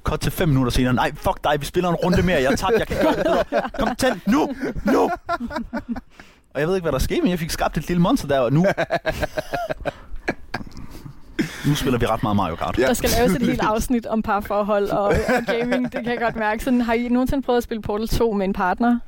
[0.02, 0.94] Kort til fem minutter senere.
[0.94, 2.42] Nej, fuck dig, vi spiller en runde mere.
[2.42, 4.48] Jeg tabt, jeg kan gøre det Kom, tænd, nu,
[4.84, 5.10] nu.
[6.54, 8.40] Og jeg ved ikke, hvad der skete, men jeg fik skabt et lille monster der,
[8.40, 8.66] og nu...
[11.66, 12.78] nu spiller vi ret meget Mario Kart.
[12.78, 12.86] Ja.
[12.86, 15.14] Der skal laves et helt afsnit om parforhold og, og
[15.46, 16.64] gaming, det kan jeg godt mærke.
[16.64, 18.98] Sådan, har I nogensinde prøvet at spille Portal 2 med en partner?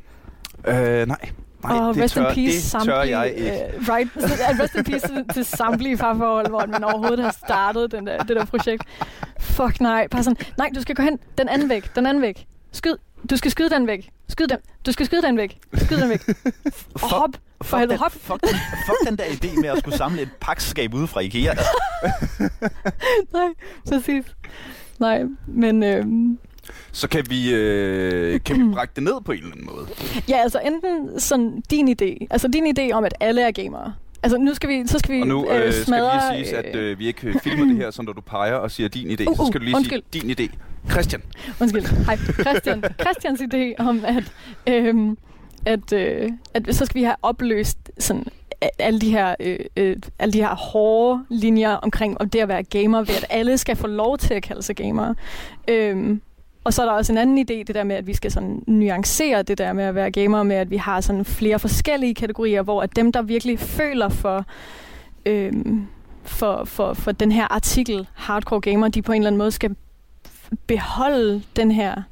[0.67, 1.31] Øh, nej.
[1.65, 3.73] Nej, oh, det, rest tør, in peace, det samtlige, tør jeg ikke.
[3.79, 4.11] Uh, right,
[4.63, 8.37] rest in peace til, til samtlige farforhold, hvor man overhovedet har startet den der, det
[8.37, 8.83] der projekt.
[9.41, 10.07] Fuck nej.
[10.11, 12.47] Bare sådan, nej, du skal gå hen, den anden væk, den anden væk.
[12.73, 12.95] Skyd,
[13.31, 14.11] du skal skyde den væk.
[14.29, 14.59] Skyd den.
[14.87, 15.59] Du skal skyde den væk.
[15.75, 16.21] Skyd den væk.
[17.03, 17.31] Og hop.
[17.63, 18.13] For helvede, hop.
[18.13, 21.55] Fuck den, fuck den der idé med at skulle samle et pakskab ude fra Ikea.
[23.33, 23.49] nej,
[23.89, 24.25] præcis.
[24.99, 25.83] Nej, men...
[25.83, 26.39] Øhm,
[26.93, 29.87] Så kan vi, øh, kan vi brække det ned på en eller anden måde?
[30.29, 33.93] Ja, altså enten sådan din idé, altså din idé om, at alle er gamere.
[34.23, 36.15] Altså nu skal vi, så skal vi Og nu øh, øh, skal smadre...
[36.15, 38.71] det lige siges, at øh, vi ikke filmer det her, som når du peger og
[38.71, 39.29] siger din idé.
[39.29, 40.57] Uh, så skal du lige uh, sige din idé.
[40.91, 41.23] Christian.
[41.61, 42.05] Undskyld.
[42.05, 42.17] Hej.
[42.17, 42.85] Christian.
[43.01, 44.33] Christians idé om, at,
[44.67, 45.19] øhm,
[45.67, 48.25] at, øh, at så skal vi have opløst sådan,
[48.79, 52.63] alle de her øh, øh, alle de her hårde linjer omkring om det at være
[52.63, 55.15] gamer, ved at alle skal få lov til at kalde sig gamer.
[55.69, 56.21] Øhm,
[56.71, 58.63] og så er der også en anden idé, det der med, at vi skal sådan
[58.67, 62.63] nuancere det der med at være gamer, med at vi har sådan flere forskellige kategorier,
[62.63, 64.45] hvor at dem, der virkelig føler for,
[65.27, 65.87] øhm,
[66.23, 69.77] for, for, for den her artikel, hardcore gamer, de på en eller anden måde skal
[70.67, 72.03] beholde den her,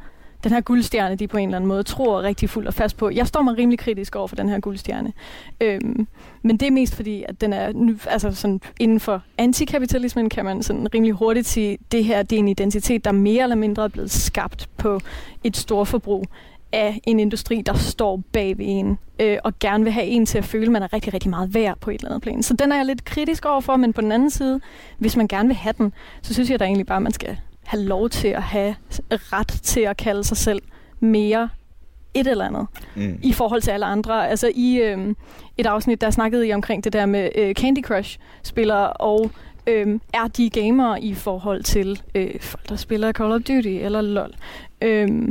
[0.44, 3.10] den her guldstjerne, de på en eller anden måde tror rigtig fuldt og fast på.
[3.10, 5.12] Jeg står mig rimelig kritisk over for den her guldstjerne.
[5.60, 6.06] Øhm,
[6.42, 7.72] men det er mest fordi, at den er
[8.06, 12.40] altså sådan, inden for antikapitalismen, kan man sådan rimelig hurtigt sige, det her det er
[12.40, 15.00] en identitet, der mere eller mindre er blevet skabt på
[15.44, 16.24] et storforbrug
[16.72, 20.38] af en industri, der står bag ved en, øh, og gerne vil have en til
[20.38, 22.42] at føle, at man er rigtig, rigtig meget værd på et eller andet plan.
[22.42, 24.60] Så den er jeg lidt kritisk overfor, men på den anden side,
[24.98, 27.38] hvis man gerne vil have den, så synes jeg da egentlig bare, at man skal
[27.68, 28.74] have lov til at have
[29.10, 30.62] ret til at kalde sig selv
[31.00, 31.48] mere
[32.14, 33.18] et eller andet Mm.
[33.22, 34.28] i forhold til alle andre.
[34.28, 35.14] Altså i øh,
[35.58, 39.30] et afsnit, der snakkede I omkring det der med øh, Candy Crush-spillere, og
[39.66, 44.00] øh, er de gamere i forhold til øh, folk, der spiller Call of Duty eller
[44.00, 44.34] LoL.
[44.82, 45.28] Øh,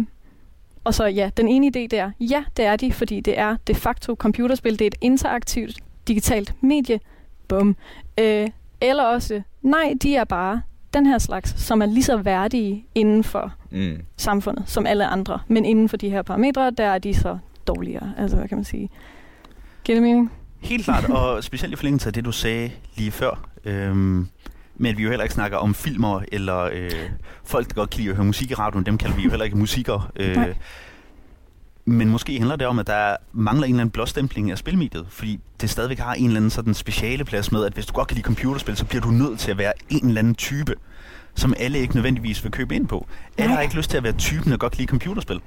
[0.84, 3.76] og så ja, den ene idé der, ja, det er de, fordi det er de
[3.76, 7.00] facto computerspil, det er et interaktivt digitalt medie.
[7.48, 7.76] Bum.
[8.20, 8.48] Øh,
[8.82, 10.62] eller også, nej, de er bare
[10.94, 13.98] den her slags, som er lige så værdige inden for Mm.
[14.18, 15.40] samfundet som alle andre.
[15.48, 18.14] Men inden for de her parametre, der er de så dårligere.
[18.18, 18.90] Altså, hvad kan man sige?
[19.84, 20.32] Giver det mening?
[20.62, 24.28] Helt klart, og specielt i forlængelse af det, du sagde lige før, øhm,
[24.76, 26.92] med at vi jo heller ikke snakker om filmer, eller øh,
[27.44, 29.46] folk, der godt kan lide at høre musik i radioen, dem kalder vi jo heller
[29.46, 30.02] ikke musikere.
[30.16, 30.54] Øh, Nej.
[31.90, 35.40] Men måske handler det om, at der mangler en eller anden blåstempling af spilmediet, fordi
[35.62, 38.16] det stadigvæk har en eller anden sådan speciale plads med, at hvis du godt kan
[38.16, 40.76] lide computerspil, så bliver du nødt til at være en eller anden type,
[41.36, 43.08] som alle ikke nødvendigvis vil købe ind på.
[43.38, 43.56] Alle Nej.
[43.56, 45.40] har ikke lyst til at være typen, der godt kan lide computerspil.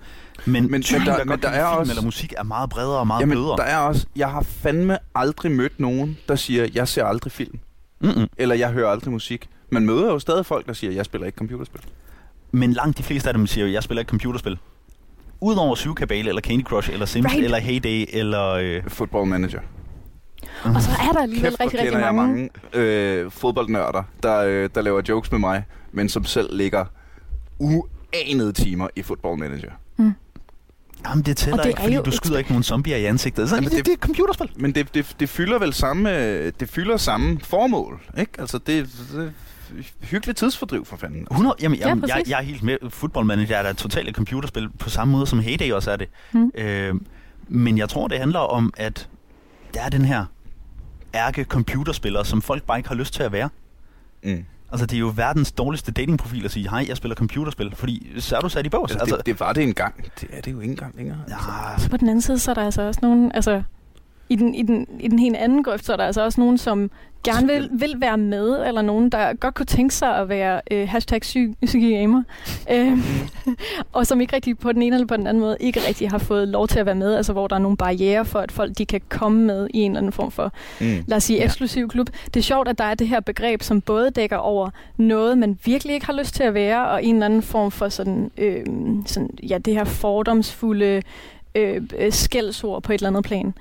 [0.47, 2.43] Men, Men- typen, men der- der, men godt der er film også- eller musik, er
[2.43, 3.57] meget bredere og meget Jamen, blødere.
[3.57, 4.07] der er også...
[4.17, 7.59] Jeg har fandme aldrig mødt nogen, der siger, jeg ser aldrig film.
[8.01, 8.27] Mm-mm.
[8.39, 9.49] Eller jeg hører aldrig musik.
[9.71, 11.81] Man møder jo stadig folk, der siger, jeg spiller ikke computerspil.
[12.53, 14.59] Men langt de fleste af dem siger jeg spiller ikke computerspil.
[15.41, 17.45] Udover Syvkabale, eller Candy Crush, eller Sims, Right.
[17.45, 18.49] eller Heyday, eller...
[18.49, 19.61] Øh, Football Manager.
[20.65, 22.23] Og så er der alligevel Kæft, rigtig, rigtig mange.
[22.23, 26.85] mange øh, fodboldnørder, der, øh, der laver jokes med mig, men som selv ligger
[27.59, 29.71] uanede timer i Football Manager.
[31.07, 33.49] jamen, det tæller det ikke, er fordi du et- skyder ikke nogen zombier i ansigtet.
[33.49, 34.51] Så, Jamen, det, det- det, er et computerspil.
[34.57, 38.33] Men det, det, det fylder vel samme, øh, det fylder samme formål, ikke?
[38.39, 39.33] Altså, det, det
[40.03, 41.27] hyggeligt tidsfordriv for fanden.
[41.31, 42.31] 100, jamen, Ja, jamen jeg, præcis.
[42.31, 42.77] jeg er helt med.
[42.91, 46.09] Football Manager er da totalt et computerspil, på samme måde som Heyday også er det.
[46.33, 46.53] Mm.
[46.55, 46.95] Øh,
[47.49, 49.09] men jeg tror, det handler om, at
[49.75, 50.25] der er den her
[51.15, 53.49] ærke computerspiller, som folk bare ikke har lyst til at være.
[54.25, 54.45] Mm.
[54.73, 58.37] Altså, det er jo verdens dårligste datingprofil at sige, hej, jeg spiller computerspil, fordi så
[58.37, 58.97] er du sat i bås.
[58.97, 60.05] Altså, det, det var det engang.
[60.21, 61.19] Det er det jo ikke engang længere.
[61.29, 63.63] ja, Så på den anden side, så er der altså også nogen, altså
[64.29, 66.59] i den, i den, i den helt anden grøft, så er der altså også nogen,
[66.59, 66.91] som
[67.25, 70.89] gerne vil, vil være med, eller nogen, der godt kunne tænke sig at være øh,
[70.89, 72.23] hashtag syg, gamer,
[72.73, 72.99] øh,
[73.93, 76.19] og som ikke rigtig på den ene eller på den anden måde, ikke rigtig har
[76.19, 78.79] fået lov til at være med, altså hvor der er nogle barriere for, at folk
[78.79, 81.05] de kan komme med i en eller anden form for Mm.
[81.07, 81.45] lad os sige, Ja.
[81.45, 82.07] eksklusiv klub.
[82.35, 85.59] Det er sjovt, at der er det her begreb, som både dækker over noget, man
[85.65, 88.65] virkelig ikke har lyst til at være, og en eller anden form for sådan, øh,
[89.07, 91.03] sådan ja, det her fordomsfulde
[91.55, 93.55] øh, øh, skældsord på et eller andet plan.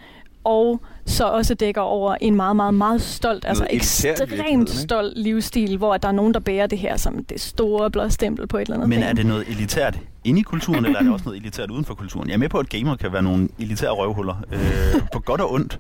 [0.44, 5.98] Og så også dækker over en meget, meget, meget stolt, altså ekstremt stolt livsstil, hvor
[5.98, 8.76] der er nogen, der bærer det her som det store blå stempel på et eller
[8.76, 9.10] andet Men plan.
[9.10, 11.94] er det noget elitært inde i kulturen, eller er det også noget elitært uden for
[11.94, 12.28] kulturen?
[12.28, 15.54] Jeg er med på, at gamer kan være nogle elitære røvhuller, øh, på godt og
[15.54, 15.80] ondt.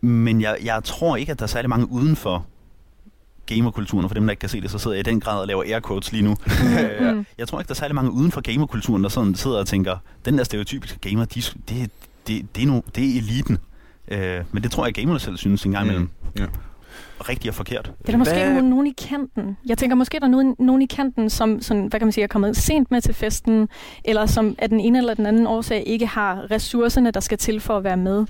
[0.00, 2.46] Men jeg, jeg tror ikke, at der er særlig mange uden for
[3.46, 5.40] gamerkulturen, og for dem, der ikke kan se det, så sidder jeg i den grad
[5.40, 6.36] og laver air quotes lige nu.
[7.00, 7.26] Mm.
[7.38, 9.96] jeg tror ikke, der er særlig mange uden for gamerkulturen, der sådan sidder og tænker,
[10.24, 11.90] den der stereotypiske gamer, de, det,
[12.26, 13.58] det, det, er no, det er eliten.
[14.10, 16.08] Øh, men det tror jeg, gamerne selv synes en gang imellem.
[16.38, 16.44] Ja.
[17.28, 17.84] Rigtig og forkert.
[17.98, 19.56] Det er der måske Hvad- nogen, nogen i kanten.
[19.66, 22.24] Jeg tænker måske, der er nogen, nogen i kanten, som sådan, hvad kan man sige,
[22.24, 23.68] er kommet sent med til festen,
[24.04, 27.60] eller som af den ene eller den anden årsag ikke har ressourcerne, der skal til
[27.60, 28.26] for at være med,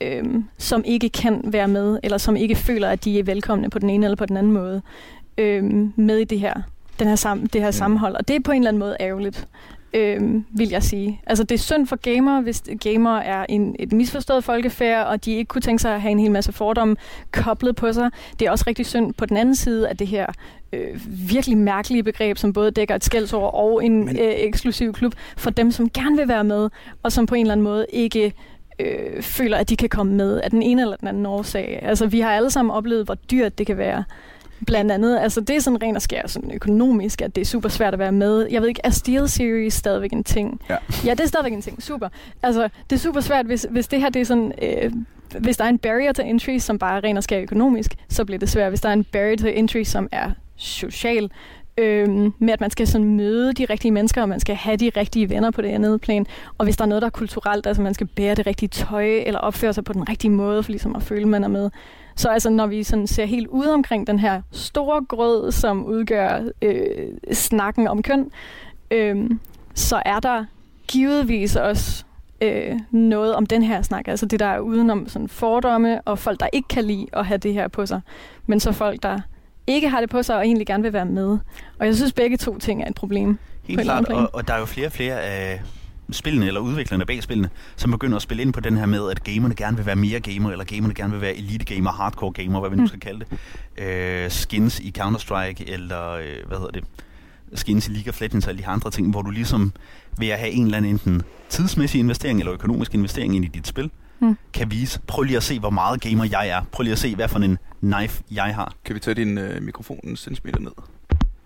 [0.00, 3.78] øhm, som ikke kan være med, eller som ikke føler, at de er velkomne på
[3.78, 4.82] den ene eller på den anden måde,
[5.38, 6.54] øhm, med i det her,
[6.98, 7.72] den her sam, det her Mm.
[7.72, 8.14] sammenhold.
[8.14, 9.48] Og det er på en eller anden måde ærgerligt.
[9.94, 11.20] Øh, vil jeg sige.
[11.26, 15.32] Altså, det er synd for gamer, hvis gamer er en, et misforstået folkefærd, og de
[15.32, 16.96] ikke kunne tænke sig at have en hel masse fordomme
[17.30, 18.10] koblet på sig.
[18.38, 20.26] Det er også rigtig synd på den anden side af det her
[20.72, 24.18] øh, virkelig mærkelige begreb, som både dækker et skældsord og en Men...
[24.18, 26.70] øh, eksklusiv klub, for dem, som gerne vil være med,
[27.02, 28.32] og som på en eller anden måde ikke
[28.80, 31.78] øh, føler, at de kan komme med af den ene eller den anden årsag.
[31.82, 34.04] Altså, vi har alle sammen oplevet, hvor dyrt det kan være.
[34.66, 37.68] Blandt andet, altså det er sådan rent og skær sådan økonomisk, at det er super
[37.68, 38.46] svært at være med.
[38.50, 40.60] Jeg ved ikke, er Steel Series stadigvæk en ting?
[40.70, 41.82] Ja, ja det er stadigvæk en ting.
[41.82, 42.08] Super.
[42.42, 44.52] Altså, det er super svært, hvis, hvis det her det er sådan...
[44.62, 44.92] Øh,
[45.38, 48.24] hvis der er en barrier to entry, som bare er ren og skær økonomisk, så
[48.24, 48.70] bliver det svært.
[48.70, 51.30] Hvis der er en barrier to entry, som er social,
[51.78, 54.90] øhm, med at man skal sådan møde de rigtige mennesker, og man skal have de
[54.96, 56.26] rigtige venner på det andet plan.
[56.58, 59.06] Og hvis der er noget, der er kulturelt, altså man skal bære det rigtige tøj,
[59.26, 61.70] eller opføre sig på den rigtige måde, for ligesom at føle, man er med.
[62.20, 66.50] Så altså, når vi sådan ser helt ud omkring den her store grød, som udgør
[66.62, 68.30] øh, snakken om køn,
[68.90, 69.30] øh,
[69.74, 70.44] så er der
[70.88, 72.04] givetvis også
[72.40, 74.08] øh, noget om den her snak.
[74.08, 77.38] Altså det, der er udenom sådan fordomme, og folk, der ikke kan lide at have
[77.38, 78.00] det her på sig.
[78.46, 79.20] Men så folk, der
[79.66, 81.38] ikke har det på sig og egentlig gerne vil være med.
[81.78, 83.38] Og jeg synes, begge to ting er et problem.
[83.62, 85.60] Helt klart, og, og der er jo flere og flere af
[86.12, 89.24] spillene eller udviklerne bag spillene, som begynder at spille ind på den her med, at
[89.24, 92.60] gamerne gerne vil være mere gamer, eller gamerne gerne vil være elite gamer, hardcore gamer,
[92.60, 92.88] hvad vi nu mm.
[92.88, 93.38] skal kalde det.
[93.84, 96.84] Øh, skins i Counter-Strike, eller øh, hvad hedder det,
[97.54, 99.72] skins i League of Legends, eller de andre ting, hvor du ligesom
[100.18, 103.66] ved at have en eller anden enten tidsmæssig investering, eller økonomisk investering ind i dit
[103.66, 104.36] spil, mm.
[104.52, 106.62] kan vise, prøv lige at se, hvor meget gamer jeg er.
[106.72, 108.74] Prøv lige at se, hvad for en knife jeg har.
[108.84, 110.72] Kan vi tage din øh, mikrofon en centimeter ned?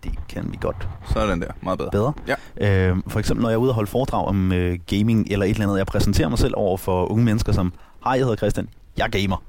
[0.05, 0.89] Det kan vi godt.
[1.13, 1.49] Så er den der.
[1.61, 1.91] Meget bedre.
[1.91, 2.13] Bedre?
[2.59, 2.91] Ja.
[2.91, 5.51] Øh, for eksempel, når jeg er ude og holde foredrag om øh, gaming eller et
[5.51, 7.73] eller andet, jeg præsenterer mig selv over for unge mennesker som,
[8.05, 9.43] hej, jeg hedder Christian, jeg gamer.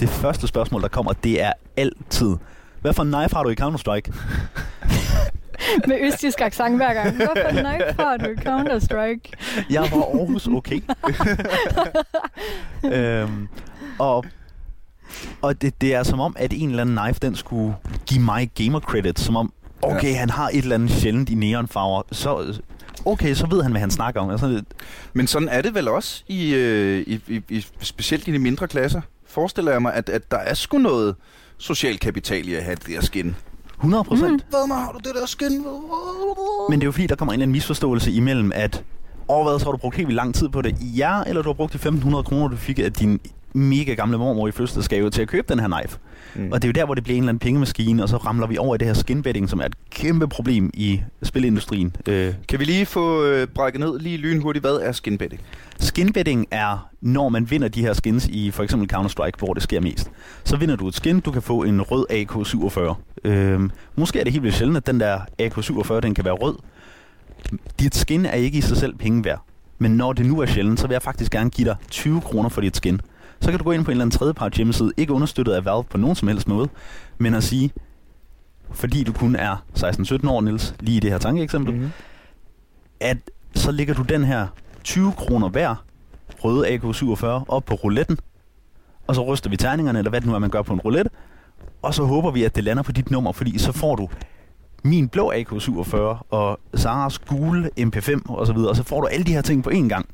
[0.00, 2.36] Det første spørgsmål, der kommer, det er altid,
[2.80, 4.14] hvad for en knife har du i Counter-Strike?
[5.88, 7.16] Med østjysk accent hver gang.
[7.16, 9.32] Hvad for en knife har du i Counter-Strike?
[9.74, 10.80] Jeg var Aarhus okay.
[12.94, 13.48] øhm,
[13.98, 14.24] og
[15.42, 17.74] og det, det er som om, at en eller anden knife, den skulle
[18.06, 19.52] give mig gamer credit, som om,
[19.84, 20.16] okay, ja.
[20.16, 22.60] han har et eller andet sjældent i neonfarver, så
[23.04, 24.30] okay, så ved han, hvad han snakker om.
[24.30, 24.62] Altså,
[25.12, 28.68] Men sådan er det vel også, i, øh, i, i, i specielt i de mindre
[28.68, 29.00] klasser.
[29.26, 31.16] Forestiller jeg mig, at, at der er sgu noget
[31.58, 33.36] social kapital i at have det der skin.
[33.74, 34.32] 100 procent.
[34.32, 34.40] Mm.
[34.50, 35.64] Hvad har du det der skin?
[36.70, 38.84] Men det er jo fordi, der kommer en eller anden misforståelse imellem, at
[39.28, 40.76] over hvad, så har du brugt helt vildt lang tid på det.
[40.80, 43.20] Ja, eller du har brugt de 1.500 kroner, du fik af din
[43.54, 45.98] mega gamle mormor i fødselsdagsgave til at købe den her knife.
[46.34, 46.52] Mm.
[46.52, 48.46] Og det er jo der, hvor det bliver en eller anden pengemaskine, og så ramler
[48.46, 51.96] vi over i det her skinbetting, som er et kæmpe problem i spilindustrien.
[52.08, 52.34] Øh.
[52.48, 55.40] Kan vi lige få øh, brækket ned lige lynhurtigt, hvad er skinbetting?
[55.78, 59.80] Skinbetting er, når man vinder de her skins i for eksempel Counter-Strike, hvor det sker
[59.80, 60.10] mest.
[60.44, 63.28] Så vinder du et skin, du kan få en rød AK-47.
[63.28, 63.60] Øh,
[63.96, 66.56] måske er det helt vildt sjældent, at den der AK-47, den kan være rød.
[67.80, 69.44] Dit skin er ikke i sig selv penge værd.
[69.78, 72.48] Men når det nu er sjældent, så vil jeg faktisk gerne give dig 20 kroner
[72.48, 73.00] for dit skin
[73.44, 75.84] så kan du gå ind på en eller anden tredjepart hjemmeside, ikke understøttet af Valve
[75.84, 76.68] på nogen som helst måde,
[77.18, 77.70] men at sige,
[78.70, 81.90] fordi du kun er 16-17 år, Niels, lige i det her tankeeksempel, mm-hmm.
[83.00, 83.16] at
[83.54, 84.46] så lægger du den her
[84.84, 85.84] 20 kroner hver
[86.44, 88.18] røde AK-47 op på rouletten,
[89.06, 91.10] og så ryster vi terningerne, eller hvad det nu er, man gør på en roulette,
[91.82, 94.08] og så håber vi, at det lander på dit nummer, fordi så får du
[94.82, 95.96] min blå AK-47
[96.30, 99.64] og Saras gule MP5 og så videre, og så får du alle de her ting
[99.64, 100.08] på én gang.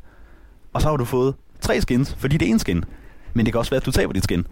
[0.73, 2.85] Og så har du fået tre skins, fordi det er en skin
[3.35, 4.47] men det kan også være, at du taber dit skin.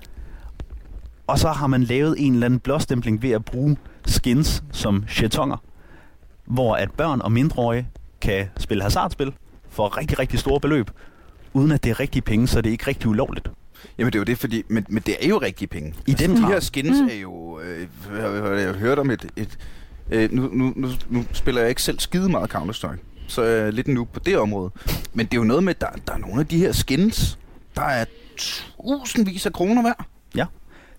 [1.27, 5.57] Og så har man lavet en eller anden blåstempling ved at bruge skins som jetonger,
[6.45, 7.89] hvor at børn og mindreårige
[8.21, 9.33] kan spille hasardspil
[9.69, 10.91] for rigtig, rigtig store beløb,
[11.53, 13.51] uden at det er rigtige penge, så det er ikke rigtig ulovligt.
[13.99, 15.95] Jamen det er jo det, fordi, men, men det er jo rigtige penge.
[16.07, 17.09] I altså, den de her skins mm.
[17.09, 19.59] er jo, øh, jeg har hørt om et, et
[20.11, 23.73] øh, nu, nu, nu, nu spiller jeg ikke selv skide meget Counter-Strike, så er jeg
[23.73, 24.71] lidt nu på det område.
[25.13, 27.39] Men det er jo noget med, at der, der er nogle af de her skins,
[27.77, 28.05] der er
[28.39, 30.05] tusindvis af kroner værd.
[30.37, 30.45] Ja.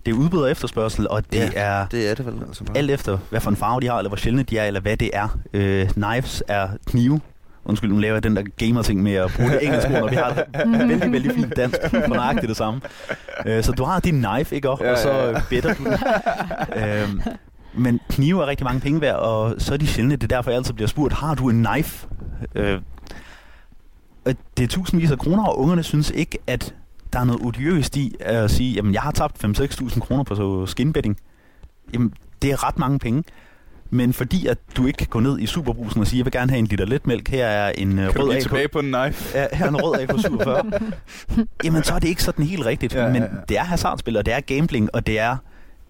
[0.06, 2.76] Det er udbud og efterspørgsel, og det ja, er, det er det vel, altså bare.
[2.78, 4.96] alt efter, hvad for en farve de har, eller hvor sjældne de er, eller hvad
[4.96, 5.38] det er.
[5.52, 7.20] Øh, knives er knive.
[7.64, 10.16] Undskyld, nu laver jeg den der gamer-ting med at bruge det engelske ord, når vi
[10.16, 10.44] har det
[10.88, 12.80] vældig, vældig fint dansk, for nøjagtigt det samme.
[13.46, 14.70] Øh, så du har din knife, ikke?
[14.70, 15.42] Og, ja, og så ja, ja.
[15.50, 15.82] bedder du
[16.76, 17.08] øh,
[17.74, 20.16] men knive er rigtig mange penge værd, og så er de sjældne.
[20.16, 22.06] Det er derfor, jeg altid bliver spurgt, har du en knife?
[22.54, 22.80] Øh,
[24.56, 26.74] det er tusindvis af kroner, og ungerne synes ikke, at
[27.12, 30.66] der er noget odiøst i at sige, jamen jeg har tabt 5-6.000 kroner på så
[30.66, 31.16] skinbetting.
[31.94, 33.24] Jamen det er ret mange penge.
[33.90, 36.50] Men fordi at du ikke kan gå ned i superbrusen og sige, jeg vil gerne
[36.50, 38.42] have en liter letmælk, her er en kan rød AK.
[38.42, 39.38] tilbage på en knife?
[39.38, 40.80] Ja, her er en rød AK47.
[41.64, 42.94] jamen så er det ikke sådan helt rigtigt.
[42.94, 43.12] Ja, ja, ja.
[43.12, 45.36] Men det er hasardspil, og det er gambling, og det er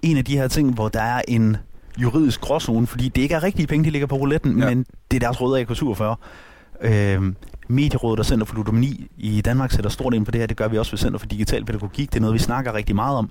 [0.03, 1.57] en af de her ting, hvor der er en
[1.99, 4.69] juridisk gråzone, fordi det ikke er rigtige penge, de ligger på rouletten, ja.
[4.69, 6.03] men det er deres røde AK47.
[6.89, 7.33] Øh,
[7.71, 10.47] Medierådet og Center for Ludomani i Danmark sætter stort ind på det her.
[10.47, 12.11] Det gør vi også ved Center for Digital Pædagogik.
[12.11, 13.31] Det er noget, vi snakker rigtig meget om.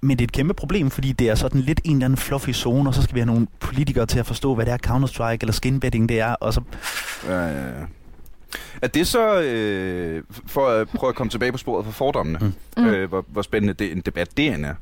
[0.00, 2.50] Men det er et kæmpe problem, fordi det er sådan lidt en eller anden fluffy
[2.50, 5.38] zone, og så skal vi have nogle politikere til at forstå, hvad det er Counter-Strike
[5.40, 6.60] eller skinbetting det er, og så...
[7.26, 7.84] Ja, ja, ja.
[8.82, 12.84] Er det så, øh, for at prøve at komme tilbage på sporet for fordommene, mm.
[12.84, 14.74] øh, hvor, hvor spændende det, en debat det er,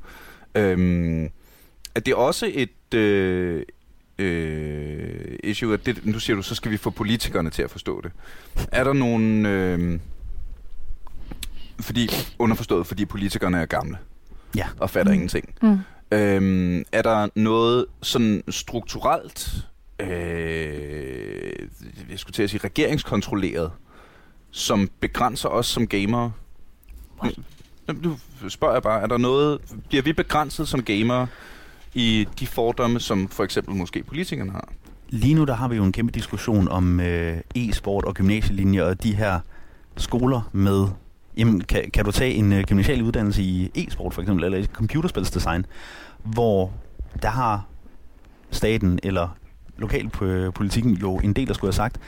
[0.55, 1.29] øh,
[1.95, 3.63] er det også et øh,
[4.19, 8.01] øh, issue, at det, nu siger du, så skal vi få politikerne til at forstå
[8.01, 8.13] det.
[8.73, 9.47] Er der nogen...
[9.47, 10.01] Øh,
[11.81, 13.99] fordi, underforstået, fordi politikerne er gamle
[14.57, 14.67] ja.
[14.79, 15.15] og fatter mm.
[15.15, 15.55] ingenting.
[15.63, 15.79] Mm.
[16.13, 19.67] Øhm, er der noget sådan strukturelt,
[20.01, 20.09] øh,
[22.11, 23.71] jeg skulle til at sige regeringskontrolleret,
[24.51, 26.33] som begrænser os som gamere?
[28.03, 31.27] Nu spørger jeg bare, er der noget, bliver vi begrænset som gamere
[31.95, 34.69] i de fordomme, som for eksempel måske politikerne har?
[35.09, 39.03] Lige nu der har vi jo en kæmpe diskussion om øh, e-sport og gymnasielinjer og
[39.03, 39.41] de her
[39.97, 40.87] skoler med
[41.37, 44.65] Jamen, kan, kan du tage en uh, gymnasial uddannelse i e-sport for eksempel, eller i
[44.65, 45.67] computerspilsdesign,
[46.23, 46.73] hvor
[47.23, 47.67] der har
[48.51, 49.37] staten eller
[49.79, 52.01] lokalpolitikken jo en del, der skulle have sagt.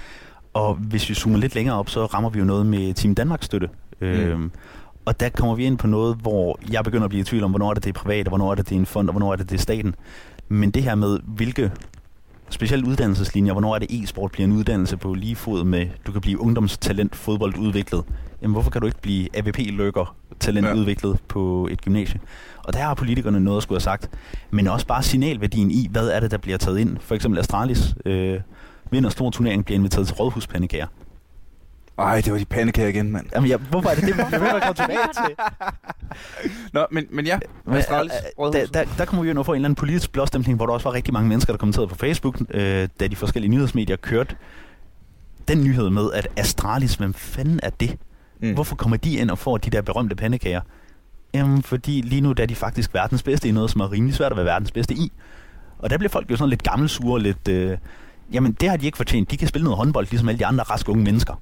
[0.55, 3.47] Og hvis vi zoomer lidt længere op, så rammer vi jo noget med Team Danmarks
[3.47, 3.69] støtte.
[4.01, 4.07] Mm.
[4.07, 4.51] Øhm,
[5.07, 7.51] og der kommer vi ind på noget, hvor jeg begynder at blive i tvivl om,
[7.51, 9.13] hvornår er det, det er privat, og hvornår er det, det er en fond, og
[9.13, 9.95] hvornår er det, det er staten.
[10.49, 11.73] Men det her med, hvilke
[12.51, 16.21] specielt uddannelseslinjer, hvornår er det e-sport bliver en uddannelse på lige fod med, du kan
[16.21, 18.05] blive ungdomstalent fodboldudviklet.
[18.43, 20.75] Jamen hvorfor kan du ikke blive AVP-løkker talent ja.
[20.75, 22.21] udviklet på et gymnasie?
[22.65, 24.11] Og der har politikerne noget at skulle have sagt.
[24.51, 26.97] Men også bare signalværdien i, hvad er det, der bliver taget ind.
[27.01, 28.41] For eksempel Astralis øh,
[28.91, 30.87] vinder stor turnering, bliver inviteret til rådhuspandekager.
[31.99, 33.27] Ej, det var de pandekager igen, mand.
[33.35, 35.35] Jamen, ja, hvorfor er det det, vi vil komme tilbage til?
[36.75, 37.39] Nå, men, men ja,
[37.73, 40.57] Astralis øh, der, der, der kommer vi jo nu få en eller anden politisk blåstemning,
[40.57, 43.51] hvor der også var rigtig mange mennesker, der kommenterede på Facebook, øh, da de forskellige
[43.51, 44.37] nyhedsmedier kørte
[45.49, 47.97] den nyhed med, at Astralis, hvem fanden er det?
[48.41, 48.55] Mm.
[48.55, 50.61] Hvorfor kommer de ind og får de der berømte pandekager?
[51.35, 54.15] Jamen, fordi lige nu der er de faktisk verdens bedste i noget, som er rimelig
[54.15, 55.13] svært at være verdens bedste i.
[55.79, 57.49] Og der bliver folk jo sådan lidt gammelsure, lidt...
[57.49, 57.79] Øh,
[58.33, 59.31] jamen, det har de ikke fortjent.
[59.31, 61.35] De kan spille noget håndbold, ligesom alle de andre raske unge mennesker.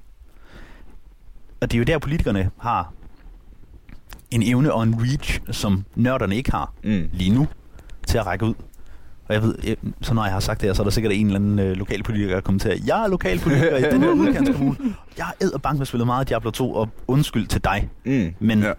[1.61, 2.93] Og det er jo der, politikerne har
[4.31, 7.09] en evne og en reach, som nørderne ikke har mm.
[7.13, 7.47] lige nu,
[8.07, 8.53] til at række ud.
[9.27, 11.13] Og jeg ved, jeg, så når jeg har sagt det her, så er der sikkert
[11.13, 14.09] en eller anden øh, lokalpolitiker, der kommer til at jeg er lokalpolitiker i den her
[14.09, 14.77] udkantskommune.
[15.17, 17.89] Jeg er bank med spillet meget Diablo 2, og undskyld til dig.
[18.05, 18.33] Mm.
[18.39, 18.71] Men ja.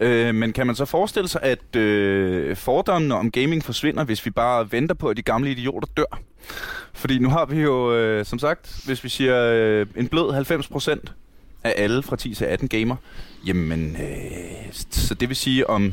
[0.00, 4.30] Øh, men kan man så forestille sig, at øh, fordommene om gaming forsvinder, hvis vi
[4.30, 6.20] bare venter på, at de gamle idioter dør?
[6.92, 10.68] Fordi nu har vi jo, øh, som sagt, hvis vi siger øh, en blød 90
[10.68, 11.12] procent
[11.64, 12.96] af alle fra 10 til 18 gamer,
[13.46, 15.92] jamen, øh, så det vil sige om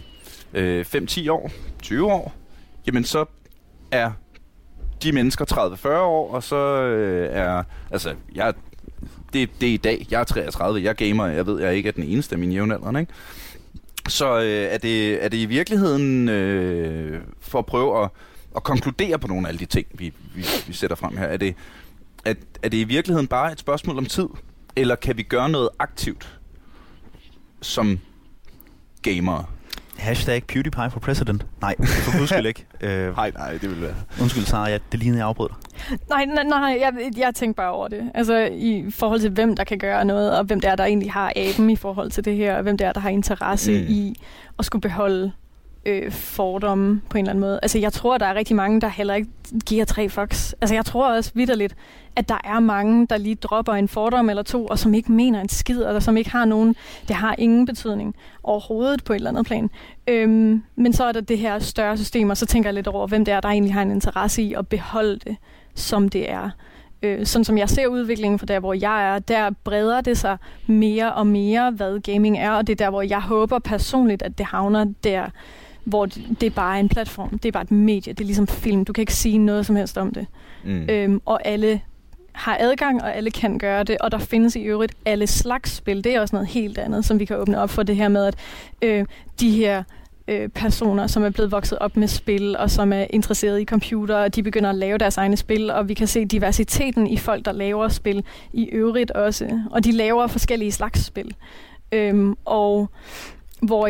[0.54, 2.34] øh, 5-10 år, 20 år,
[2.88, 3.26] jamen så
[3.92, 4.12] er
[5.04, 5.46] de mennesker
[5.86, 8.54] 30-40 år, og så øh, er, altså, jeg,
[9.34, 11.94] det, det er i dag, jeg er 33, jeg gamer, jeg ved, jeg ikke er
[11.94, 13.14] den eneste af mine jævnaldrende, ikke?
[14.08, 18.10] Så øh, er, det, er det i virkeligheden, øh, for at prøve at,
[18.56, 21.38] at konkludere på nogle af alle de ting, vi, vi, vi sætter frem her, er
[21.38, 21.56] det,
[22.26, 24.28] at, er det i virkeligheden bare et spørgsmål om tid?
[24.76, 26.40] Eller kan vi gøre noget aktivt
[27.62, 28.00] som
[29.02, 29.46] gamere?
[29.98, 31.46] Hashtag PewDiePie for president.
[31.62, 32.66] Nej, for guds skyld ikke.
[32.84, 33.94] Øh, nej, nej, det vil være.
[34.22, 35.58] Undskyld, Sara, ja, det lignede, jeg afbrød dig.
[36.10, 38.12] Nej, nej, nej jeg, jeg tænker bare over det.
[38.14, 41.12] Altså i forhold til, hvem der kan gøre noget, og hvem der er, der egentlig
[41.12, 43.86] har aben i forhold til det her, og hvem der er, der har interesse mm.
[43.90, 44.16] i
[44.60, 45.32] at skulle beholde
[45.86, 47.60] øh, fordomme på en eller anden måde.
[47.62, 49.30] Altså, jeg tror, der er rigtig mange, der heller ikke
[49.66, 50.56] giver tre fucks.
[50.62, 51.76] Altså, jeg tror også vidderligt,
[52.16, 55.42] at der er mange, der lige dropper en fordom eller to, og som ikke mener
[55.42, 56.76] en skid, eller som ikke har nogen,
[57.08, 59.70] det har ingen betydning overhovedet på et eller andet plan.
[60.08, 63.08] Øhm, men så er der det her større system, og så tænker jeg lidt over,
[63.08, 65.36] hvem det er, der egentlig har en interesse i at beholde det,
[65.76, 66.50] som det er.
[67.04, 70.38] Øh, sådan som jeg ser udviklingen fra der, hvor jeg er, der breder det sig
[70.68, 74.38] mere og mere, hvad gaming er, og det er der, hvor jeg håber personligt, at
[74.38, 75.26] det havner der,
[75.84, 78.48] hvor det, det er bare en platform, det er bare et medie, det er ligesom
[78.48, 80.28] film, du kan ikke sige noget som helst om det.
[80.64, 80.90] Mm.
[80.90, 81.82] Øhm, og alle
[82.32, 86.04] har adgang, og alle kan gøre det, og der findes i øvrigt alle slags spil.
[86.04, 88.26] Det er også noget helt andet, som vi kan åbne op for det her med,
[88.26, 88.36] at
[88.82, 89.06] øh,
[89.40, 89.84] de her
[90.28, 94.16] øh, personer, som er blevet vokset op med spil, og som er interesseret i computer,
[94.16, 97.46] og de begynder at lave deres egne spil, og vi kan se diversiteten i folk,
[97.46, 98.24] der laver spil
[98.54, 101.36] i øvrigt også, og de laver forskellige slags spil.
[101.92, 102.90] Øhm, og
[103.62, 103.88] hvor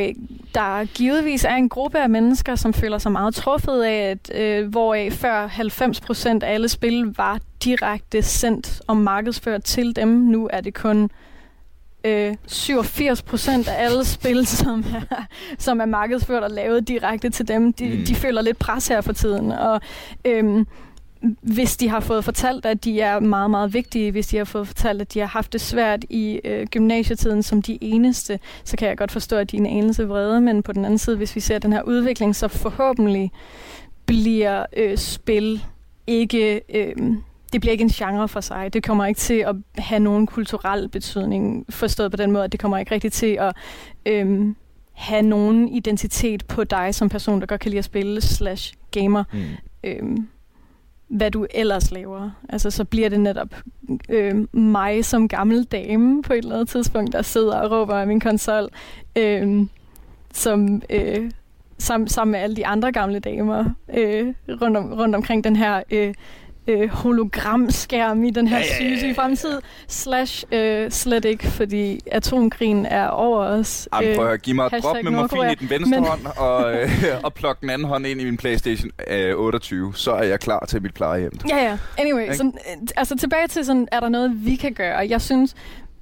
[0.56, 4.68] der givetvis er en gruppe af mennesker, som føler sig meget truffet af, at øh,
[4.68, 10.08] hvor før 90 procent af alle spil var direkte sendt og markedsført til dem.
[10.08, 11.10] Nu er det kun
[12.04, 15.26] øh, 87 procent af alle spil, som er,
[15.58, 17.74] som er markedsført og lavet direkte til dem.
[17.74, 18.06] De, mm.
[18.06, 19.52] de føler lidt pres her for tiden.
[19.52, 19.82] Og,
[20.26, 20.66] øh,
[21.42, 24.68] hvis de har fået fortalt, at de er meget, meget vigtige, hvis de har fået
[24.68, 28.88] fortalt, at de har haft det svært i øh, gymnasietiden som de eneste, så kan
[28.88, 31.36] jeg godt forstå, at de er en anelse vrede, men på den anden side, hvis
[31.36, 33.32] vi ser den her udvikling, så forhåbentlig
[34.06, 35.64] bliver øh, spil
[36.08, 36.62] ikke...
[36.74, 36.96] Øh,
[37.54, 38.74] det bliver ikke en genre for sig.
[38.74, 42.60] Det kommer ikke til at have nogen kulturel betydning, forstået på den måde, at det
[42.60, 43.56] kommer ikke rigtig til at
[44.06, 44.56] øhm,
[44.94, 49.24] have nogen identitet på dig som person, der godt kan lide at spille slash gamer.
[49.34, 49.40] Mm.
[49.84, 50.28] Øhm,
[51.12, 52.32] hvad du ellers laver.
[52.50, 53.56] Altså, så bliver det netop
[54.10, 58.08] øh, mig som gammel dame på et eller andet tidspunkt, der sidder og råber af
[58.08, 58.70] min konsol,
[59.16, 59.66] øh,
[60.34, 61.32] som øh,
[61.78, 65.84] sammen, sammen med alle de andre gamle damer øh, rundt, om, rundt omkring den her
[65.92, 66.14] øh,
[66.72, 72.86] øh, hologramskærm i den her ja, ja, ja, fremtid, slash øh, slet ikke, fordi atomkrigen
[72.86, 73.90] er over os.
[73.94, 76.06] Jamen, prøv at give mig et drop med morfin i den venstre men...
[76.06, 76.90] hånd, og, øh,
[77.24, 80.66] og plug den anden hånd ind i min Playstation øh, 28, så er jeg klar
[80.66, 81.32] til mit plejehjem.
[81.50, 81.78] Ja, ja.
[81.98, 85.08] Anyway, sådan, øh, altså tilbage til sådan, er der noget, vi kan gøre?
[85.10, 85.56] Jeg synes,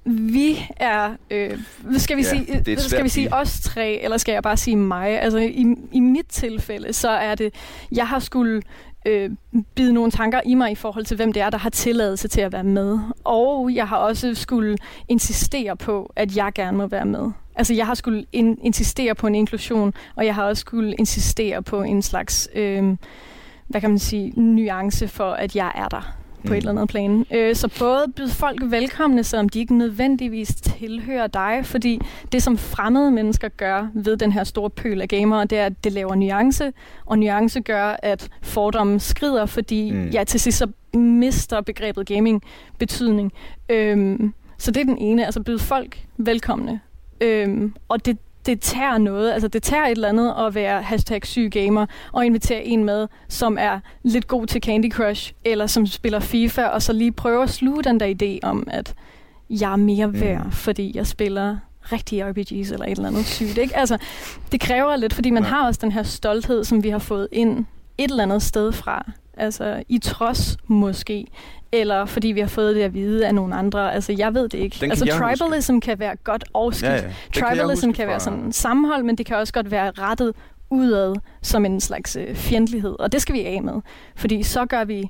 [0.05, 1.59] vi er, øh,
[1.97, 5.22] skal vi ja, sige, skal vi sige os tre, eller skal jeg bare sige mig?
[5.22, 7.53] Altså i, i mit tilfælde, så er det,
[7.91, 8.61] jeg har skulle
[9.06, 9.30] øh,
[9.76, 12.41] bide nogle tanker i mig i forhold til, hvem det er, der har tilladelse til
[12.41, 13.00] at være med.
[13.24, 14.78] Og jeg har også skulle
[15.08, 17.32] insistere på, at jeg gerne må være med.
[17.56, 21.64] Altså, jeg har skulle in- insistere på en inklusion, og jeg har også skulle insistere
[21.64, 22.95] på en slags, øh,
[23.68, 26.54] hvad kan man sige, nuance for, at jeg er der på mm.
[26.54, 27.26] et eller andet plan.
[27.34, 32.58] Øh, så både byde folk velkomne, selvom de ikke nødvendigvis tilhører dig, fordi det, som
[32.58, 36.16] fremmede mennesker gør ved den her store pøl af gamere, det er, at det laver
[36.16, 36.74] nuance,
[37.06, 40.10] og nuance gør, at fordommen skrider, fordi mm.
[40.10, 42.42] ja, til sidst så mister begrebet gaming
[42.80, 43.32] betydning.
[43.70, 46.80] Øhm, så det er den ene, altså byde folk velkomne.
[47.22, 48.18] Øhm, og det,
[48.50, 52.26] det tager noget, altså det tager et eller andet at være hashtag syg gamer og
[52.26, 56.82] invitere en med, som er lidt god til Candy Crush, eller som spiller FIFA, og
[56.82, 58.93] så lige prøve at sluge den der idé om, at
[59.50, 60.22] jeg er mere mm.
[60.22, 60.52] værd, mm.
[60.52, 61.58] fordi jeg spiller
[61.91, 63.58] rigtige RPGs eller et eller andet sygt.
[63.58, 63.78] Ikke?
[63.78, 63.97] Altså,
[64.52, 65.50] det kræver lidt, fordi man ja.
[65.50, 67.66] har også den her stolthed, som vi har fået ind
[67.97, 69.12] et eller andet sted fra.
[69.40, 71.28] Altså i trods måske
[71.72, 73.94] eller fordi vi har fået det at vide af nogle andre.
[73.94, 74.78] Altså, jeg ved det ikke.
[74.82, 75.86] Den altså, tribalism huske.
[75.86, 76.92] kan være godt og skidt.
[76.92, 77.14] Ja, ja.
[77.34, 80.34] Tribalism kan, kan være sådan sammenhold, men det kan også godt være rettet
[80.70, 83.00] udad som en slags øh, fjendtlighed.
[83.00, 83.82] Og det skal vi af med.
[84.16, 85.10] Fordi så gør vi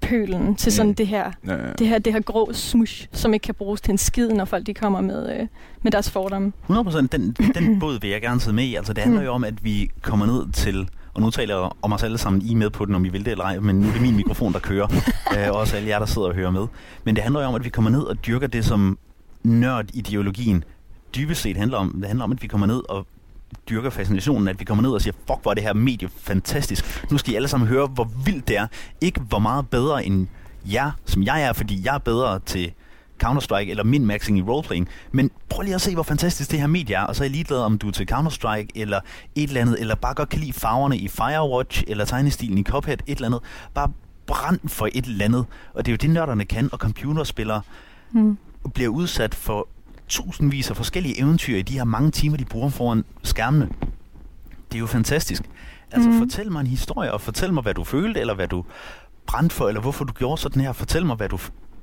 [0.00, 0.94] pølen til sådan mm.
[0.94, 1.72] det, her, ja, ja.
[1.78, 4.66] det her det her grå smush, som ikke kan bruges til en skid, når folk
[4.66, 5.46] de kommer med, øh,
[5.82, 6.52] med deres fordomme.
[6.70, 8.74] 100% den, den båd vil jeg gerne sidde med i.
[8.74, 9.26] Altså, det handler mm.
[9.26, 12.42] jo om, at vi kommer ned til og nu taler jeg om os alle sammen,
[12.42, 14.16] I med på den, om I vil det eller ej, men nu er det min
[14.16, 14.86] mikrofon, der kører,
[15.36, 16.66] øh, og også alle jer, der sidder og hører med.
[17.04, 18.98] Men det handler jo om, at vi kommer ned og dyrker det, som
[19.42, 20.64] nørd-ideologien
[21.16, 21.92] dybest set handler om.
[22.00, 23.06] Det handler om, at vi kommer ned og
[23.70, 27.04] dyrker fascinationen, at vi kommer ned og siger, fuck, hvor er det her medie fantastisk.
[27.10, 28.66] Nu skal I alle sammen høre, hvor vildt det er.
[29.00, 30.26] Ikke hvor meget bedre end
[30.72, 32.72] jer, som jeg er, fordi jeg er bedre til
[33.24, 34.88] Counter-Strike eller min-maxing i roleplaying.
[35.12, 37.32] Men prøv lige at se, hvor fantastisk det her medie er, og så er jeg
[37.32, 39.00] ligeglad, om du er til Counter-Strike eller
[39.34, 42.98] et eller andet, eller bare godt kan lide farverne i Firewatch, eller tegnestilen i Cuphead,
[43.06, 43.40] et eller andet.
[43.74, 43.90] Bare
[44.26, 45.46] brand for et eller andet.
[45.74, 47.60] Og det er jo det, nørderne kan, og computerspillere
[48.12, 48.38] mm.
[48.74, 49.68] bliver udsat for
[50.08, 53.68] tusindvis af forskellige eventyr i de her mange timer, de bruger foran skærmene.
[54.72, 55.42] Det er jo fantastisk.
[55.90, 56.18] Altså, mm.
[56.18, 58.64] fortæl mig en historie, og fortæl mig, hvad du følte, eller hvad du
[59.26, 60.72] brændte for, eller hvorfor du gjorde sådan her.
[60.72, 61.38] Fortæl mig, hvad du,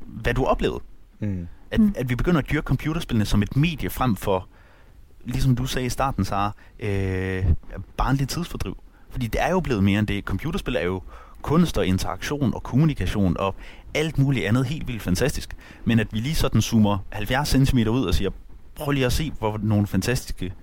[0.06, 0.80] hvad du oplevede.
[1.20, 1.48] Mm.
[1.72, 1.94] At, mm.
[1.98, 4.48] at vi begynder at dyrke computerspillene som et medie frem for,
[5.26, 7.46] ligesom du sagde i starten, så øh,
[7.98, 8.78] barnligt tidsfordriv.
[9.10, 10.24] Fordi det er jo blevet mere end det.
[10.24, 11.02] Computerspil er jo
[11.42, 13.56] kunst og interaktion og kommunikation og
[13.94, 15.56] alt muligt andet helt vildt fantastisk.
[15.86, 18.30] Men at vi lige sådan zoomer 70 cm ud og siger,
[18.76, 20.54] prøv lige at se, hvor nogle fantastiske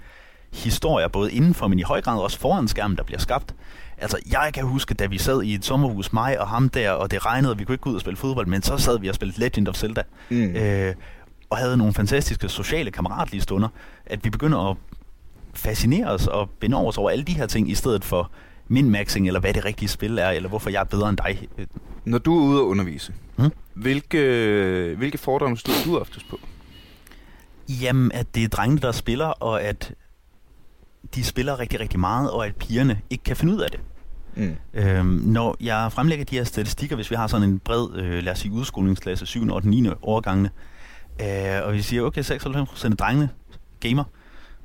[0.53, 3.55] historier, både indenfor, men i høj grad også foran skærmen, der bliver skabt.
[4.03, 7.11] Altså, jeg kan huske, da vi sad i et sommerhus, mig og ham der, og
[7.11, 9.09] det regnede, og vi kunne ikke gå ud og spille fodbold, men så sad vi
[9.09, 10.03] og spillede Legend of Zelda.
[10.30, 10.57] Mm.
[10.57, 10.94] Øh,
[11.50, 13.68] og havde nogle fantastiske sociale kammeratlige stunder,
[14.07, 14.76] at vi begynder at
[15.55, 18.30] fascinere os og binde os over alle de her ting, i stedet for
[18.68, 21.48] min-maxing, eller hvad det rigtige spil er, eller hvorfor jeg er bedre end dig.
[22.05, 23.50] Når du er ude at undervise, hmm?
[23.74, 26.38] hvilke, hvilke fordomme stod du oftest på?
[27.68, 29.94] Jamen, at det er drengene, der spiller, og at
[31.14, 33.80] de spiller rigtig, rigtig meget, og at pigerne ikke kan finde ud af det.
[34.37, 34.57] Mm.
[34.74, 38.33] Øhm, når jeg fremlægger de her statistikker, hvis vi har sådan en bred, øh, lad
[38.33, 39.49] os sige, udskolingsklasse, 7.
[39.49, 39.89] og 9.
[40.03, 40.51] årgangene,
[41.20, 43.28] øh, og vi siger, okay, 96% af drengene
[43.80, 44.05] gamer,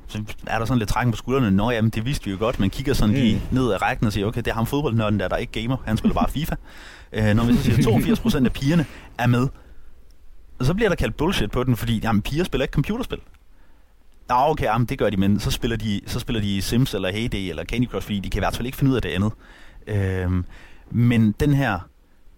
[0.07, 1.51] så er der sådan lidt trækken på skuldrene.
[1.51, 2.59] Nå jamen, det vidste vi jo godt.
[2.59, 3.21] Man kigger sådan mm.
[3.21, 5.77] lige ned ad rækken og siger, okay, det er ham fodboldnørden der, der ikke gamer.
[5.85, 6.55] Han spiller bare FIFA.
[7.13, 8.85] øh, når vi så siger, 82% af pigerne
[9.17, 9.47] er med,
[10.61, 13.19] så bliver der kaldt bullshit på den, fordi jamen, piger spiller ikke computerspil.
[14.29, 17.11] Nå, okay, jamen, det gør de, men så spiller de, så spiller de Sims eller
[17.11, 19.09] Heyday eller Candy Crush, fordi de kan i hvert fald ikke finde ud af det
[19.09, 19.31] andet.
[19.87, 20.45] Øhm,
[20.91, 21.79] men den her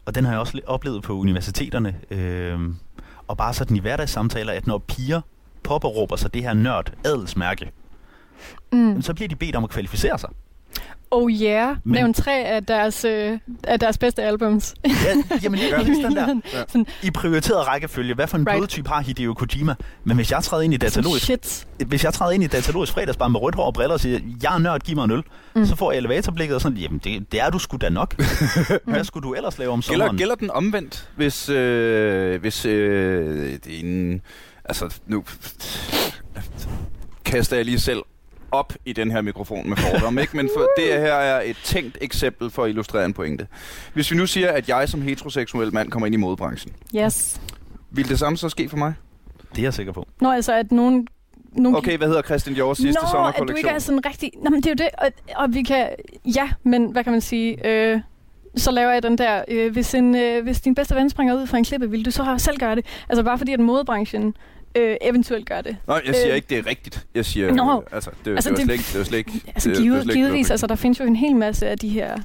[0.10, 2.60] og den har jeg også oplevet på universiteterne, øh,
[3.28, 5.22] og bare sådan i hverdagssamtaler, at når piger
[5.64, 7.72] påberåber sig det her nørd adelsmærke,
[8.72, 9.02] mm.
[9.02, 10.30] så bliver de bedt om at kvalificere sig.
[11.12, 14.76] Oh yeah, Men, nævn tre af deres, øh, af deres bedste albums.
[14.86, 14.92] ja,
[15.44, 16.36] jamen, jeg den der.
[16.76, 16.84] Ja.
[17.04, 18.58] I prioriteret rækkefølge, hvad for en right.
[18.60, 19.76] blodtype har Hideo Kojima?
[20.04, 21.68] Men hvis jeg træder ind i datalogisk, Shit.
[21.88, 24.56] hvis jeg træder ind i datalogisk fredagsbar med rødt hår og briller og siger, jeg
[24.56, 25.24] er nørd, giv mig en øl,
[25.56, 25.66] mm.
[25.66, 28.16] så får jeg elevatorblikket og sådan, jamen det, det er du sgu da nok.
[28.86, 30.10] hvad skulle du ellers lave om sommeren?
[30.10, 34.22] Gælder, gælder den omvendt, hvis, øh, hvis øh, det er en,
[34.66, 35.24] altså nu
[37.26, 38.00] kaster jeg lige selv
[38.52, 40.38] op i den her mikrofon med fordom, ikke?
[40.38, 43.48] Men for, det her er et tænkt eksempel for at illustrere en pointe.
[43.94, 46.74] Hvis vi nu siger, at jeg som heteroseksuel mand kommer ind i modebranchen.
[46.96, 47.42] Yes.
[47.92, 48.94] Vil det samme så ske for mig?
[49.50, 50.08] Det er jeg sikker på.
[50.22, 51.08] Nå, altså at nogen
[51.54, 53.48] nogle okay, hvad hedder Christian Diors sidste Nå, sommerkollektion?
[53.48, 54.32] Nå, at du ikke er sådan rigtig...
[54.44, 55.12] Nå, men det er jo det, og,
[55.44, 55.90] og vi kan...
[56.36, 57.68] Ja, men hvad kan man sige...
[57.68, 58.02] Øh,
[58.56, 61.48] så laver jeg den der, øh, hvis, en, øh, hvis din bedste ven springer ud
[61.48, 62.86] fra en klippe, vil du så selv gøre det?
[63.10, 64.36] Altså bare fordi, at modebranchen
[64.76, 65.78] øh, eventuelt gør det.
[65.88, 67.08] Nej, jeg siger øh, ikke, det er rigtigt.
[67.16, 68.84] Jeg siger, Nå, altså, det, altså, det, var slet ikke...
[68.92, 71.68] Det var slet ikke altså, givet, det givetvis, altså, der findes jo en hel masse
[71.68, 72.18] af de her...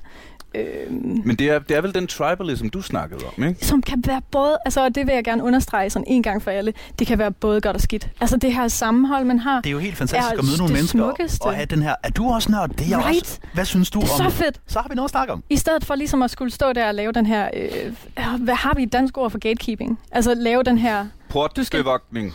[0.54, 0.92] Øh,
[1.24, 3.66] Men det er, det er vel den tribalism, du snakkede om, ikke?
[3.66, 6.72] Som kan være både, altså det vil jeg gerne understrege sådan en gang for alle,
[6.98, 8.08] det kan være både godt og skidt.
[8.20, 10.98] Altså det her sammenhold, man har, Det er jo helt fantastisk at møde nogle mennesker
[10.98, 11.42] smukkeste.
[11.42, 12.68] og have den her, er du også nørd?
[12.70, 13.22] Det er right.
[13.22, 13.38] også.
[13.54, 14.30] Hvad synes du det er om?
[14.30, 14.60] så fedt.
[14.66, 15.44] Så har vi noget at snakke om.
[15.50, 18.74] I stedet for ligesom at skulle stå der og lave den her, øh, hvad har
[18.74, 19.98] vi et dansk ord for gatekeeping?
[20.12, 21.06] Altså lave den her...
[21.28, 22.32] Portbevogtning.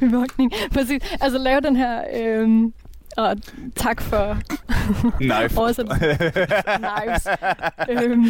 [0.00, 0.52] Bevogtning.
[0.74, 1.02] Præcis.
[1.20, 2.00] Altså lave den her...
[2.16, 2.48] Øh,
[3.16, 3.36] og
[3.76, 4.38] tak for
[5.18, 5.54] Knife.
[6.76, 7.26] Knives.
[7.88, 8.24] øhm.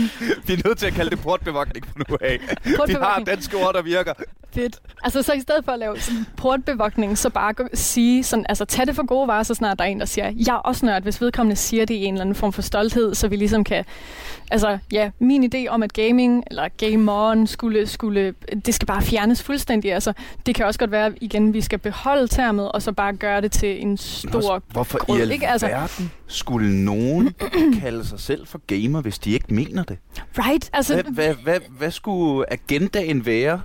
[0.47, 2.39] Vi er nødt til at kalde det portbevogtning på nu af.
[2.87, 4.12] Vi har danske ord, der virker.
[4.55, 4.78] Fedt.
[5.05, 8.87] Altså så i stedet for at lave sådan portbevogtning, så bare sige sådan, altså tag
[8.87, 11.03] det for gode varer, så snart der er en, der siger, jeg er også nørd,
[11.03, 13.84] hvis vedkommende siger det i en eller anden form for stolthed, så vi ligesom kan,
[14.51, 18.34] altså ja, min idé om, at gaming, eller game on, skulle, skulle,
[18.66, 19.93] det skal bare fjernes fuldstændig.
[19.93, 20.12] Altså,
[20.47, 23.53] det kan også godt være, igen, vi skal beholde termet, og så bare gøre det
[23.53, 27.34] til en stor Hvorfor i alverden altså, skulle nogen
[27.82, 29.98] kalde sig selv for gamer, hvis de ikke mener det?
[30.38, 30.70] Right.
[30.72, 33.60] Altså, hvad, hvad, hvad, hvad skulle agendaen være?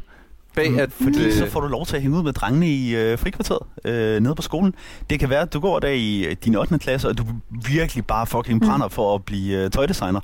[0.56, 2.70] Bag mm, at, fordi øh, så får du lov til at hænge ud med drengene
[2.70, 4.76] i øh, frikvarteret øh, nede på skolen.
[5.10, 6.80] Det kan være, at du går der i øh, din 8.
[6.80, 8.68] klasse, og du virkelig bare fucking mm.
[8.68, 8.92] brænder mm.
[8.92, 10.20] for at blive øh, tøjdesigner.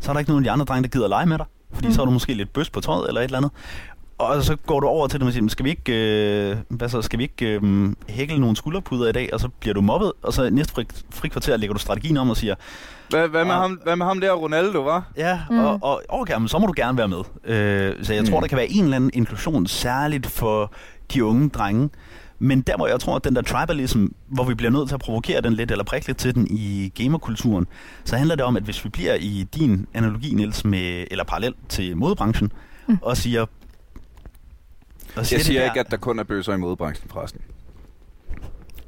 [0.00, 1.46] Så er der ikke nogen af de andre drenge, der gider at lege med dig.
[1.72, 1.92] Fordi mm.
[1.92, 3.52] så er du måske lidt bøs på tøjet eller et eller andet
[4.22, 5.92] og så går du over til dem og siger, skal vi ikke,
[6.50, 9.74] øh, hvad så, skal vi ikke øh, hækle nogle skulderpuder i dag, og så bliver
[9.74, 12.54] du mobbet, og så næste fri, fri kvarter lægger du strategien om og siger...
[13.10, 15.12] Hvad, hvad, med, og, ham, hvad med ham der, Ronaldo, var?
[15.16, 15.58] Ja, mm.
[15.58, 17.18] og, og okay, men så må du gerne være med.
[17.44, 18.28] Øh, så jeg mm.
[18.28, 20.72] tror, der kan være en eller anden inklusion, særligt for
[21.14, 21.90] de unge drenge.
[22.38, 25.00] Men der, hvor jeg tror, at den der tribalism, hvor vi bliver nødt til at
[25.00, 27.66] provokere den lidt, eller prikke lidt til den i gamerkulturen,
[28.04, 31.54] så handler det om, at hvis vi bliver i din analogi, Niels, med, eller parallel
[31.68, 32.52] til modebranchen,
[32.86, 32.98] mm.
[33.02, 33.46] og siger,
[35.16, 37.40] jeg siger ikke, at der kun er bøsser i modebranchen, forresten.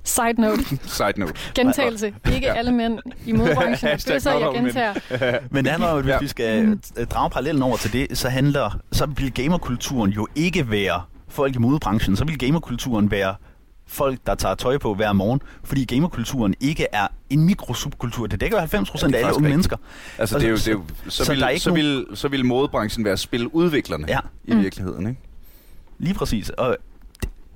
[0.04, 0.64] Side note.
[0.84, 1.34] Side note.
[1.54, 2.14] Gentagelse.
[2.32, 4.94] Ikke alle mænd i modebranchen er bøsser, jeg gentager.
[5.50, 6.18] Men det handler om, at hvis ja.
[6.18, 6.80] vi skal mm.
[7.10, 11.58] drage parallellen over til det, så handler, så vil gamerkulturen jo ikke være folk i
[11.58, 12.16] modebranchen.
[12.16, 13.34] Så vil gamerkulturen være
[13.86, 18.26] folk, der tager tøj på hver morgen, fordi gamerkulturen ikke er en mikrosubkultur.
[18.26, 19.76] Det dækker jo 90 procent ja, af alle unge mennesker.
[20.18, 23.04] Altså, det er jo, det er jo, så, så, vil, så, vil, så vil modebranchen
[23.04, 24.18] være spiludviklerne ja.
[24.44, 24.62] i mm.
[24.62, 25.20] virkeligheden, ikke?
[25.98, 26.50] Lige præcis.
[26.50, 26.76] Og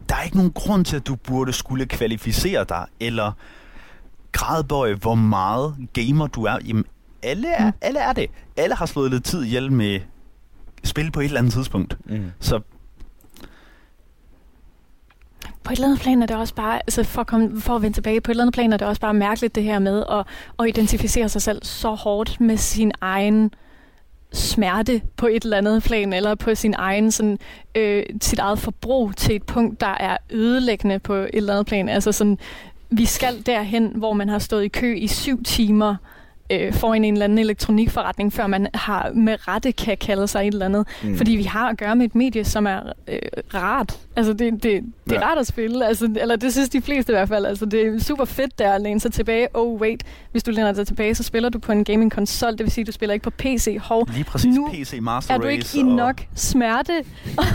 [0.08, 3.32] der er ikke nogen grund til, at du burde skulle kvalificere dig, eller
[4.32, 6.58] gradbøje, hvor meget gamer du er.
[6.66, 6.84] Jamen,
[7.22, 7.72] alle er, mm.
[7.80, 8.30] alle er det.
[8.56, 10.00] Alle har slået lidt tid ihjel med
[10.84, 11.96] spil på et eller andet tidspunkt.
[12.04, 12.32] Mm.
[12.40, 12.60] Så
[15.64, 17.82] på et eller andet plan er det også bare, altså for at, komme, for at
[17.82, 20.04] vende tilbage, på et eller andet plan er det også bare mærkeligt det her med
[20.10, 20.26] at,
[20.58, 23.50] at identificere sig selv så hårdt med sin egen øh,
[24.32, 27.38] smerte på et eller andet plan, eller på sin egen, sådan,
[27.74, 31.88] øh, sit eget forbrug til et punkt, der er ødelæggende på et eller andet plan.
[31.88, 32.38] Altså sådan,
[32.90, 35.96] vi skal derhen, hvor man har stået i kø i syv timer,
[36.50, 40.52] øh, foran en eller anden elektronikforretning, før man har med rette kan kalde sig et
[40.52, 40.86] eller andet.
[41.02, 41.16] Mm.
[41.16, 43.18] Fordi vi har at gøre med et medie, som er øh,
[43.54, 43.98] rart.
[44.16, 45.16] Altså, det, det, det ja.
[45.16, 45.86] er rart at spille.
[45.86, 47.46] Altså, eller det synes de fleste i hvert fald.
[47.46, 49.48] Altså, det er super fedt der at læne sig tilbage.
[49.54, 50.02] Oh, wait.
[50.32, 52.50] Hvis du læner dig tilbage, så spiller du på en gaming-konsol.
[52.50, 53.78] Det vil sige, at du spiller ikke på PC.
[53.80, 57.04] Hov, Lige præcis nu PC Master er du ikke i nok smerte.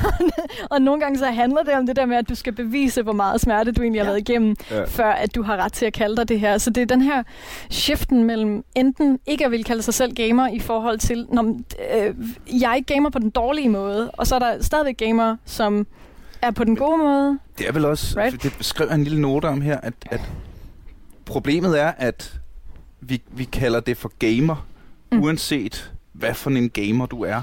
[0.71, 3.13] og nogle gange så handler det om det der med, at du skal bevise, hvor
[3.13, 4.03] meget smerte du egentlig ja.
[4.03, 4.83] har været igennem, ja.
[4.83, 6.57] før at du har ret til at kalde dig det her.
[6.57, 7.23] Så det er den her
[7.69, 11.59] shiften mellem enten ikke at vil kalde sig selv gamer i forhold til, når,
[11.95, 12.15] øh,
[12.61, 15.87] jeg er ikke gamer på den dårlige måde, og så er der stadigvæk gamer, som
[16.41, 17.39] er på den gode måde.
[17.57, 18.43] Det er vel også, right?
[18.43, 20.21] det beskriver en lille note om her, at, at
[21.25, 22.39] problemet er, at
[23.01, 24.67] vi, vi kalder det for gamer,
[25.11, 25.23] mm.
[25.23, 27.41] uanset hvad for en gamer du er.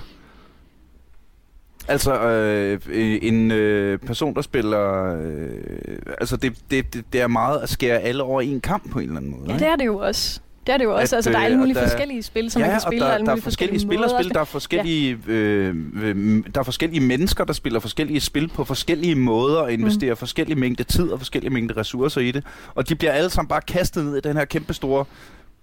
[1.89, 2.81] Altså, øh,
[3.23, 5.15] en øh, person, der spiller...
[5.23, 8.99] Øh, altså, det, det, det, det er meget at skære alle over en kamp på
[8.99, 9.53] en eller anden måde.
[9.53, 10.41] Ja, det er det jo også.
[10.71, 11.17] Det er det jo også.
[11.17, 13.05] At, altså, der er alle øh, mulige der, forskellige spil, som ja, man kan spille.
[13.05, 14.35] der, og alle der er forskellige spil spil.
[14.35, 15.33] Der er forskellige, ja.
[15.33, 20.13] øh, øh, der er forskellige mennesker, der spiller forskellige spil på forskellige måder og investerer
[20.13, 20.17] mm.
[20.17, 22.45] forskellige mængde tid og forskellige mængde ressourcer i det.
[22.75, 25.05] Og de bliver alle sammen bare kastet ned i den her kæmpe store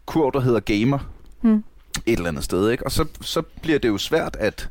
[0.05, 0.99] kurv, der hedder gamer.
[1.41, 1.63] Mm.
[2.05, 2.85] Et eller andet sted, ikke?
[2.85, 4.69] Og så, så bliver det jo svært at...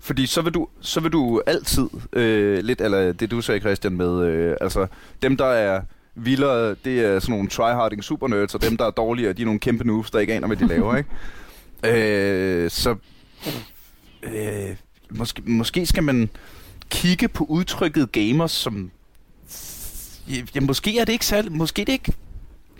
[0.00, 3.92] Fordi så vil du, så vil du altid, øh, lidt eller det du sagde Christian
[3.92, 4.86] med, øh, altså
[5.22, 5.80] dem der er
[6.14, 9.60] vildere, det er sådan nogle tryharding supernerds, og dem, der er dårligere, de er nogle
[9.60, 11.10] kæmpe noobs, der ikke aner, hvad de laver, ikke?
[11.86, 12.96] Øh, så
[14.22, 14.76] øh,
[15.10, 16.28] måske, måske skal man
[16.90, 18.90] kigge på udtrykket gamers som...
[20.28, 21.52] Ja, måske er det ikke særlig...
[21.52, 22.12] Måske er det ikke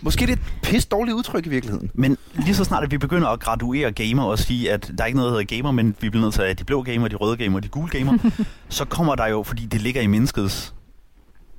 [0.01, 1.91] Måske er det et pisse dårligt udtryk i virkeligheden.
[1.93, 5.05] Men lige så snart, at vi begynder at graduere gamer og sige, at der er
[5.05, 7.07] ikke noget, der hedder gamer, men vi bliver nødt til at have de blå gamer,
[7.07, 8.17] de røde gamer de gule gamer,
[8.69, 10.73] så kommer der jo, fordi det ligger i menneskets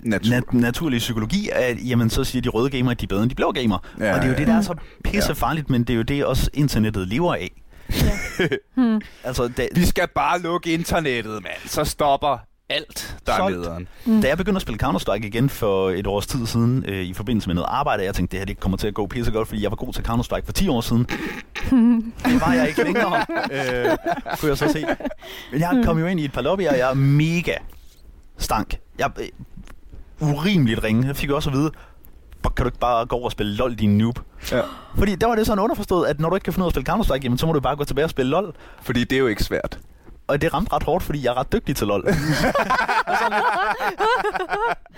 [0.01, 0.31] Natur.
[0.31, 3.31] nat- naturlige psykologi, at jamen, så siger de røde gamer, at de er bedre end
[3.31, 3.79] de blå gamer.
[4.01, 4.75] Ja, og det er jo det, der er så
[5.05, 7.63] pisse farligt, men det er jo det, også internettet lever af.
[7.91, 8.47] Ja.
[8.83, 9.01] hmm.
[9.25, 11.69] altså, det, Vi skal bare lukke internettet, mand.
[11.69, 12.39] Så stopper
[12.69, 13.57] alt, der Solgt.
[13.57, 13.89] er nederen.
[14.05, 14.21] Mm.
[14.23, 17.49] Da jeg begyndte at spille Counter-Strike igen for et års tid siden, øh, i forbindelse
[17.49, 19.63] med noget arbejde, jeg tænkte, det her det kommer til at gå pisse godt, fordi
[19.63, 21.05] jeg var god til Counter-Strike for 10 år siden.
[22.25, 23.17] det var jeg ikke længere,
[23.53, 23.97] øh,
[24.41, 24.87] kunne jeg så se.
[25.53, 27.55] Men jeg kom jo ind i et par lobbyer, og jeg er mega
[28.39, 28.79] stank.
[28.99, 29.27] Jeg øh,
[30.21, 31.07] urimeligt ringe.
[31.07, 31.71] Jeg fik også at vide,
[32.43, 34.19] kan du ikke bare gå over og spille LOL, din noob?
[34.53, 34.61] Ja.
[34.99, 36.75] Fordi der var det sådan underforstået, at når du ikke kan finde ud af at
[36.75, 38.55] spille Counter-Strike, jamen, så må du bare gå tilbage og spille LOL.
[38.83, 39.79] Fordi det er jo ikke svært.
[40.27, 42.05] Og det ramte ret hårdt, fordi jeg er ret dygtig til LOL.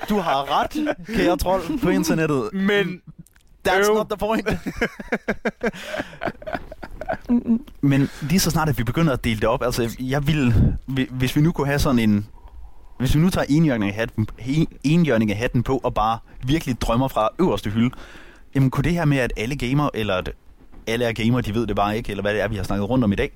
[0.09, 2.51] du har ret, kære trold, på internettet.
[2.53, 3.01] Men
[3.69, 4.49] That's not the point.
[7.81, 10.55] Men lige så snart, at vi begynder at dele det op, altså jeg vil,
[11.11, 12.27] hvis vi nu kunne have sådan en,
[12.99, 14.29] hvis vi nu tager enhjørning af hatten,
[14.85, 17.91] enhjørning af hatten på og bare virkelig drømmer fra øverste hylde,
[18.55, 20.31] jamen kunne det her med, at alle gamer, eller at
[20.87, 22.91] alle er gamer, de ved det bare ikke, eller hvad det er, vi har snakket
[22.91, 23.31] rundt om i dag,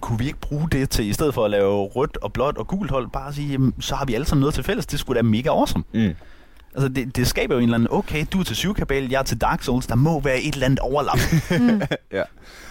[0.00, 2.66] kunne vi ikke bruge det til, i stedet for at lave rødt og blåt og
[2.66, 4.86] gult hold, bare at sige, jamen, så har vi alle sammen noget til fælles.
[4.86, 5.84] Det skulle da mega awesome.
[5.94, 6.14] Mm.
[6.74, 9.22] Altså, det, det skaber jo en eller anden, okay, du er til syvkabal, jeg er
[9.22, 11.18] til Dark Souls, der må være et eller andet overlap.
[11.60, 11.82] mm.
[12.12, 12.22] ja.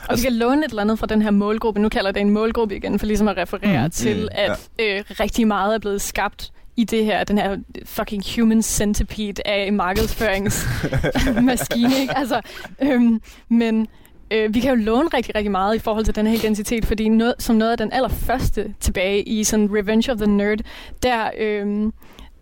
[0.10, 1.82] Og vi kan låne et eller andet fra den her målgruppe.
[1.82, 3.92] Nu kalder det en målgruppe igen, for ligesom at referere mm.
[3.92, 4.28] til, mm.
[4.32, 4.98] at ja.
[4.98, 9.74] øh, rigtig meget er blevet skabt i det her, den her fucking human centipede af
[9.74, 12.18] markedsføringsmaskine, ikke?
[12.18, 12.42] Altså,
[12.82, 13.88] øhm, men
[14.32, 17.10] øh, vi kan jo låne rigtig, rigtig meget i forhold til den her identitet, fordi
[17.10, 20.60] noget, som noget af den allerførste tilbage i sådan Revenge of the Nerd,
[21.04, 21.30] der...
[21.38, 21.92] Øh,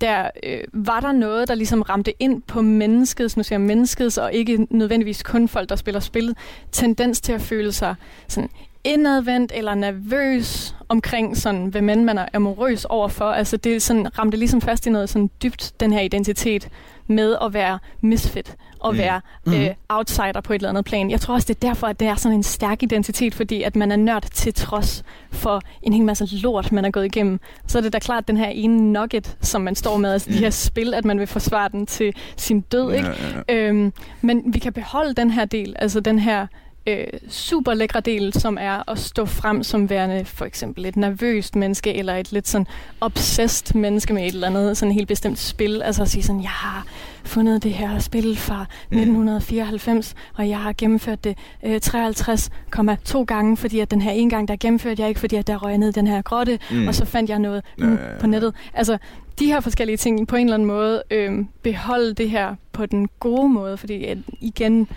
[0.02, 4.18] der øh, var der noget, der ligesom ramte ind på menneskets, nu siger jeg menneskets,
[4.18, 6.38] og ikke nødvendigvis kun folk, der spiller spillet,
[6.72, 7.96] tendens til at føle sig
[8.28, 8.50] sådan
[8.84, 13.26] indadvendt eller nervøs omkring, sådan, hvem end man er amorøs overfor.
[13.26, 16.70] Altså det sådan, ramte ligesom fast i noget sådan dybt, den her identitet
[17.08, 18.98] med at være misfit og mm.
[18.98, 19.54] være mm.
[19.54, 21.12] øh, outsider på et eller andet plan.
[21.12, 23.76] Jeg tror også, det er derfor, at det er sådan en stærk identitet, fordi at
[23.76, 27.40] man er nørd til trods for en hel masse lort, man er gået igennem.
[27.68, 30.36] Så er det da klart, den her ene nugget, som man står med, altså mm.
[30.36, 32.94] de her spil, at man vil forsvare den til sin død.
[32.94, 33.08] Ikke?
[33.08, 33.14] Ja,
[33.50, 33.68] ja, ja.
[33.68, 36.48] Øhm, men vi kan beholde den her del, altså den her
[36.88, 41.56] øh, super lækre del, som er at stå frem som værende for eksempel et nervøst
[41.56, 42.68] menneske, eller et lidt sådan
[43.02, 45.82] obsessed menneske med et eller andet sådan helt bestemt spil.
[45.82, 46.86] Altså at sige sådan, jeg har
[47.24, 50.20] fundet det her spil fra 1994, mm.
[50.38, 54.56] og jeg har gennemført det øh, 53,2 gange, fordi at den her en gang, der
[54.60, 56.88] gennemførte jeg ikke, fordi at der røg ned i den her grotte, mm.
[56.88, 58.54] og så fandt jeg noget mm, på nettet.
[58.74, 58.98] Altså,
[59.40, 63.10] de her forskellige ting på en eller anden måde øh, beholde det her på den
[63.20, 64.88] gode måde, fordi at, igen,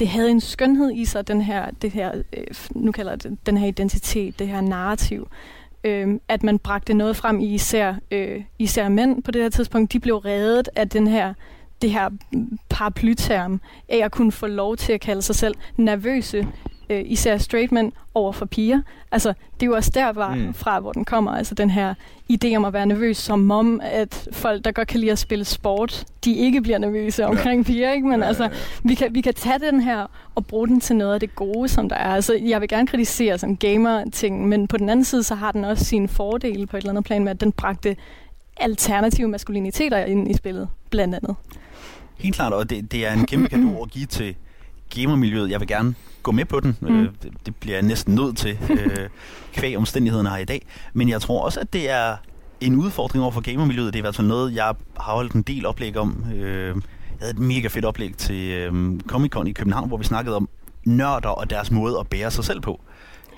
[0.00, 3.56] det havde en skønhed i sig, den her, det her øh, nu kalder det den
[3.56, 5.28] her identitet, det her narrativ.
[5.84, 9.92] Øh, at man bragte noget frem i især, øh, især mænd på det her tidspunkt.
[9.92, 11.34] De blev reddet af den her
[11.82, 16.46] det her mm, paraplyterm af at kunne få lov til at kalde sig selv nervøse
[16.90, 18.80] øh, især straight mænd over for piger.
[19.12, 20.54] Altså, det er jo også derfra, mm.
[20.54, 21.30] fra, hvor den kommer.
[21.30, 21.94] Altså den her
[22.32, 25.44] idé om at være nervøs, som om, at folk, der godt kan lide at spille
[25.44, 27.72] sport, de ikke bliver nervøse omkring ja.
[27.72, 27.92] piger.
[27.92, 28.08] Ikke?
[28.08, 28.56] Men ja, altså, ja, ja.
[28.84, 31.68] Vi, kan, vi kan tage den her og bruge den til noget af det gode,
[31.68, 32.14] som der er.
[32.14, 35.64] Altså, jeg vil gerne kritisere som gamer-ting, men på den anden side, så har den
[35.64, 37.96] også sine fordele på et eller andet plan med, at den bragte
[38.56, 41.36] alternative maskuliniteter ind i spillet, blandt andet.
[42.18, 44.36] Helt klart, og det, det er en kæmpe gave at give til
[44.90, 45.50] gamermiljøet.
[45.50, 46.76] Jeg vil gerne gå med på den.
[46.80, 47.00] Mm.
[47.00, 49.08] Øh, det, det bliver jeg næsten nødt til, øh,
[49.56, 50.66] kvæg omstændighederne her i dag.
[50.92, 52.16] Men jeg tror også, at det er
[52.60, 53.92] en udfordring over for gamermiljøet.
[53.92, 56.24] Det er i hvert fald noget, jeg har holdt en del oplæg om.
[56.34, 56.66] Øh,
[57.20, 60.36] jeg havde et mega fedt oplæg til øh, Comic Con i København, hvor vi snakkede
[60.36, 60.48] om
[60.84, 62.80] nørder og deres måde at bære sig selv på.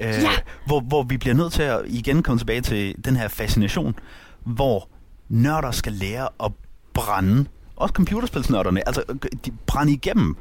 [0.00, 0.28] Øh, ja.
[0.66, 3.94] hvor, hvor vi bliver nødt til at igen komme tilbage til den her fascination,
[4.44, 4.88] hvor
[5.28, 6.53] nørder skal lære at
[6.94, 7.46] brænde.
[7.76, 9.03] Også computerspilsnørderne, altså
[9.44, 10.36] de brænde igennem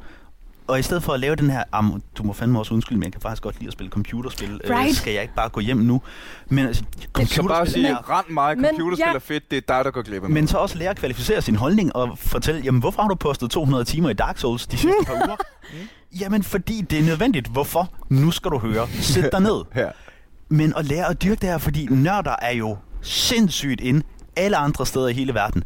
[0.66, 3.04] og i stedet for at lave den her, um, du må fandme også undskylde, men
[3.04, 4.60] jeg kan faktisk godt lide at spille computerspil.
[4.64, 4.88] Øh, right.
[4.88, 6.02] Øh, skal jeg ikke bare gå hjem nu?
[6.48, 9.14] Men altså, computerspil bare sige, er, rend mig, computerspil ja.
[9.14, 11.42] er fedt, det er dig, der går glip af Men så også lære at kvalificere
[11.42, 14.76] sin holdning og fortælle, jamen hvorfor har du postet 200 timer i Dark Souls de
[14.76, 15.36] sidste par uger?
[15.72, 15.78] Mm.
[16.20, 17.46] Jamen fordi det er nødvendigt.
[17.48, 17.92] Hvorfor?
[18.08, 18.88] Nu skal du høre.
[18.88, 19.62] Sæt dig ned.
[19.76, 19.88] ja.
[20.48, 24.02] Men at lære at dyrke det her, fordi nørder er jo sindssygt ind
[24.36, 25.64] alle andre steder i hele verden.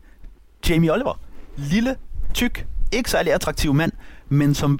[0.69, 1.21] Jamie Oliver.
[1.57, 1.97] Lille,
[2.35, 3.93] tyk, ikke særlig attraktiv mand,
[4.29, 4.79] men som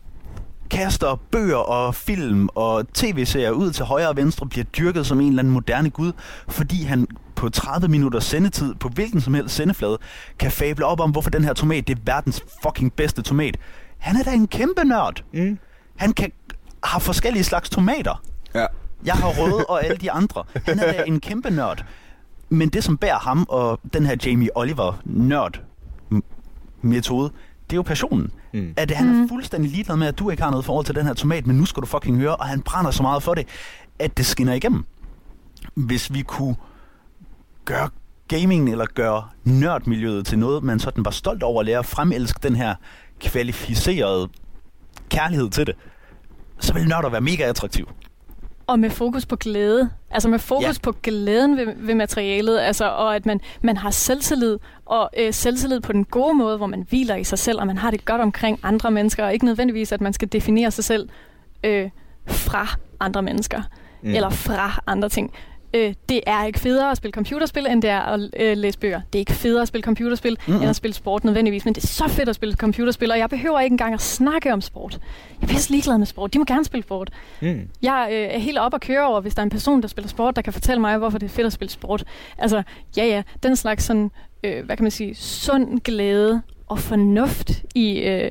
[0.71, 5.29] kaster bøger og film og tv-serier ud til højre og venstre, bliver dyrket som en
[5.29, 6.13] eller anden moderne gud,
[6.49, 9.99] fordi han på 30 minutter sendetid på hvilken som helst sendeflade
[10.39, 13.57] kan fable op om, hvorfor den her tomat det er verdens fucking bedste tomat.
[13.99, 15.23] Han er da en kæmpe nørd.
[15.33, 15.59] Mm.
[15.97, 16.33] Han kan
[16.85, 18.23] har forskellige slags tomater.
[18.55, 18.67] Ja.
[19.05, 20.45] Jeg har røde og alle de andre.
[20.67, 21.85] Han er da en kæmpe nørd.
[22.49, 25.61] Men det, som bærer ham og den her Jamie Oliver nørd
[26.83, 27.31] metode,
[27.71, 28.31] det er jo passionen.
[28.53, 28.75] Mm.
[28.77, 29.23] At han mm.
[29.23, 31.57] er fuldstændig ligeglad med, at du ikke har noget forhold til den her tomat, men
[31.57, 33.47] nu skal du fucking høre, og han brænder så meget for det,
[33.99, 34.85] at det skinner igennem.
[35.75, 36.57] Hvis vi kunne
[37.65, 37.89] gøre
[38.29, 42.39] gaming eller gøre nørdmiljøet til noget, man sådan var stolt over at lære at fremelske
[42.43, 42.75] den her
[43.21, 44.29] kvalificerede
[45.09, 45.75] kærlighed til det,
[46.59, 47.89] så vil nørder være mega attraktiv.
[48.67, 49.91] Og med fokus på glæde.
[50.11, 50.73] Altså med fokus ja.
[50.83, 55.81] på glæden ved, ved materialet, altså, og at man, man har selvtillid, og øh, selvtillid
[55.81, 58.21] på den gode måde, hvor man hviler i sig selv, og man har det godt
[58.21, 61.09] omkring andre mennesker, og ikke nødvendigvis, at man skal definere sig selv
[61.65, 61.91] øh,
[62.27, 62.67] fra
[63.01, 63.63] andre mennesker,
[64.03, 64.15] mm.
[64.15, 65.33] eller fra andre ting
[65.77, 69.01] øh, det er ikke federe at spille computerspil, end det er at øh, læse bøger.
[69.13, 70.63] Det er ikke federe at spille computerspil, mm-hmm.
[70.63, 73.31] end at spille sport nødvendigvis, men det er så fedt at spille computerspil, og jeg
[73.31, 75.01] behøver ikke engang at snakke om sport.
[75.43, 76.35] Jeg er ligeglad med sport.
[76.35, 77.11] De må gerne spille sport.
[77.41, 77.69] Mm.
[77.83, 80.09] Jeg øh, er helt op at køre over, hvis der er en person, der spiller
[80.09, 82.05] sport, der kan fortælle mig, hvorfor det er fedt at spille sport.
[82.39, 82.63] Altså,
[82.97, 84.11] ja ja, den slags sådan,
[84.45, 88.31] øh, hvad kan man sige, sund glæde og fornuft i, øh,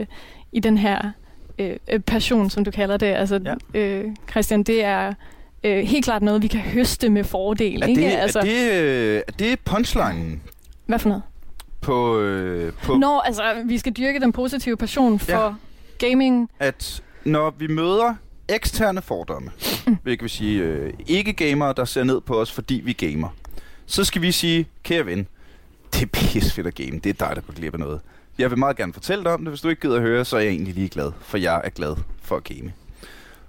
[0.51, 1.11] i den her
[1.59, 3.05] øh, passion, som du kalder det.
[3.05, 3.39] Altså,
[3.73, 3.79] ja.
[3.79, 5.13] øh, Christian, det er
[5.65, 7.81] øh, helt klart noget, vi kan høste med fordel.
[7.81, 8.17] Er det, ikke?
[8.17, 10.39] Altså, er det, øh, er det punchline?
[10.85, 11.23] Hvad for noget?
[11.81, 15.57] På, øh, på Når altså, vi skal dyrke den positive passion for
[16.01, 16.07] ja.
[16.07, 16.49] gaming.
[16.59, 18.15] At når vi møder
[18.49, 19.51] eksterne fordomme,
[19.87, 19.97] mm.
[20.03, 23.29] hvilket vil sige øh, ikke-gamere, der ser ned på os, fordi vi gamer,
[23.85, 25.27] så skal vi sige, kære ven,
[25.93, 26.99] det er pis fedt at game.
[26.99, 28.01] Det er dig, der går glip af noget.
[28.37, 29.51] Jeg vil meget gerne fortælle dig om det.
[29.51, 31.69] Hvis du ikke gider at høre, så er jeg egentlig lige glad, for jeg er
[31.69, 32.73] glad for at game.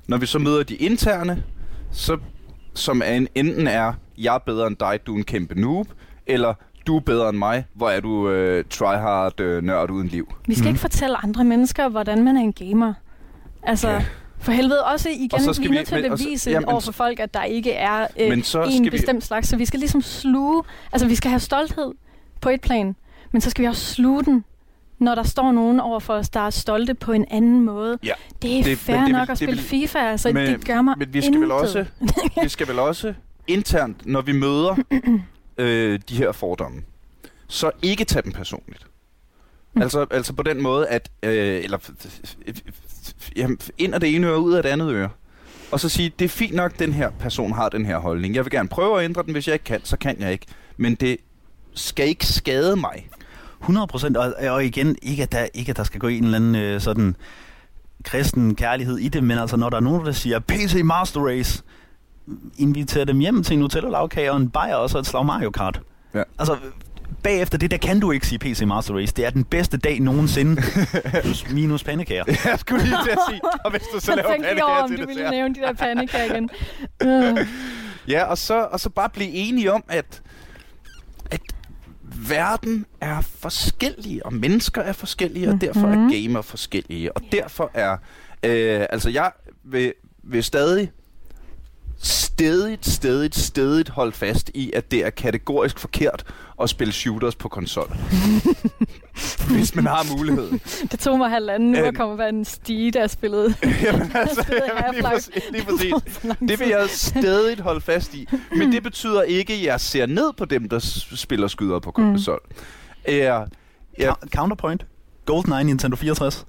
[0.06, 1.42] Når vi så møder de interne,
[1.91, 2.18] så,
[2.74, 5.87] som er en, enten er, jeg er bedre end dig, du er en kæmpe noob,
[6.26, 6.55] eller
[6.87, 10.34] du er bedre end mig, hvor er du øh, tryhard øh, nørd uden liv.
[10.47, 10.68] Vi skal mm.
[10.68, 12.95] ikke fortælle andre mennesker, hvordan man er en gamer.
[13.62, 14.05] Altså, okay.
[14.39, 16.80] for helvede, også igen, og så skal vi er nødt til at bevise jamen, over
[16.80, 19.20] for folk, at der ikke er øh, en bestemt vi...
[19.20, 19.49] slags.
[19.49, 20.62] Så vi skal ligesom sluge,
[20.93, 21.93] altså vi skal have stolthed
[22.41, 22.97] på et plan,
[23.32, 24.45] men så skal vi også sluge den
[24.99, 27.99] når der står nogen over for os, der er stolte på en anden måde.
[28.05, 28.12] Ja.
[28.42, 30.82] Det er det, fair det, nok vil, at spille vil, FIFA, altså men, det gør
[30.82, 31.42] mig Men vi skal, intet.
[31.42, 31.84] vel også,
[32.42, 33.14] vi skal vel også
[33.47, 34.76] internt, når vi møder
[35.59, 36.82] øh, de her fordomme,
[37.49, 38.86] så ikke tage dem personligt.
[39.74, 39.82] Mm.
[39.82, 41.78] Altså, altså på den måde, at øh, eller,
[43.36, 45.09] jamen, ind af det ene øre, ud af det andet øre.
[45.72, 48.34] Og så sige, det er fint nok, den her person har den her holdning.
[48.34, 50.47] Jeg vil gerne prøve at ændre den, hvis jeg ikke kan, så kan jeg ikke.
[50.76, 51.16] Men det
[51.74, 53.09] skal ikke skade mig.
[53.66, 56.36] 100 procent, og, og igen, ikke at, der, ikke at der skal gå en eller
[56.36, 57.16] anden øh, sådan
[58.04, 61.62] kristen kærlighed i det, men altså når der er nogen, der siger PC Master Race,
[62.58, 65.50] inviter dem hjem til en Nutella lavkage og en bajer og så et slag Mario
[65.50, 65.80] Kart.
[66.14, 66.22] Ja.
[66.38, 66.56] Altså,
[67.22, 69.14] bagefter det, der kan du ikke sige PC Master Race.
[69.14, 70.62] Det er den bedste dag nogensinde.
[71.22, 72.24] Plus minus pandekager.
[72.26, 75.06] jeg skulle lige til at sige, og hvis du så laver pandekager over, om du
[75.06, 76.50] ville nævne de der pandekager igen.
[78.08, 80.22] Ja, og så, og så bare blive enige om, at
[82.28, 85.60] verden er forskellige, og mennesker er forskellige, og mm-hmm.
[85.60, 87.16] derfor er gamer forskellige.
[87.16, 87.96] Og derfor er...
[88.42, 89.32] Øh, altså, jeg
[89.64, 89.92] vil,
[90.22, 90.90] vil stadig
[92.37, 96.24] stedigt, stedigt, stedigt holde fast i, at det er kategorisk forkert
[96.62, 97.97] at spille shooters på konsol.
[99.57, 100.51] Hvis man har mulighed.
[100.91, 103.55] Det tog mig halvanden nu at komme med en stige, der spillede.
[103.84, 106.20] jamen, altså, jamen, lige, præcis, lige præcis.
[106.49, 108.28] Det vil jeg stedigt holde fast i.
[108.57, 110.78] Men det betyder ikke, at jeg ser ned på dem, der
[111.14, 112.41] spiller skyder på konsol.
[112.49, 112.57] Mm.
[113.05, 113.47] Er,
[113.99, 114.12] ja.
[114.34, 114.87] Counterpoint.
[115.26, 116.47] GoldenEye Nintendo 64.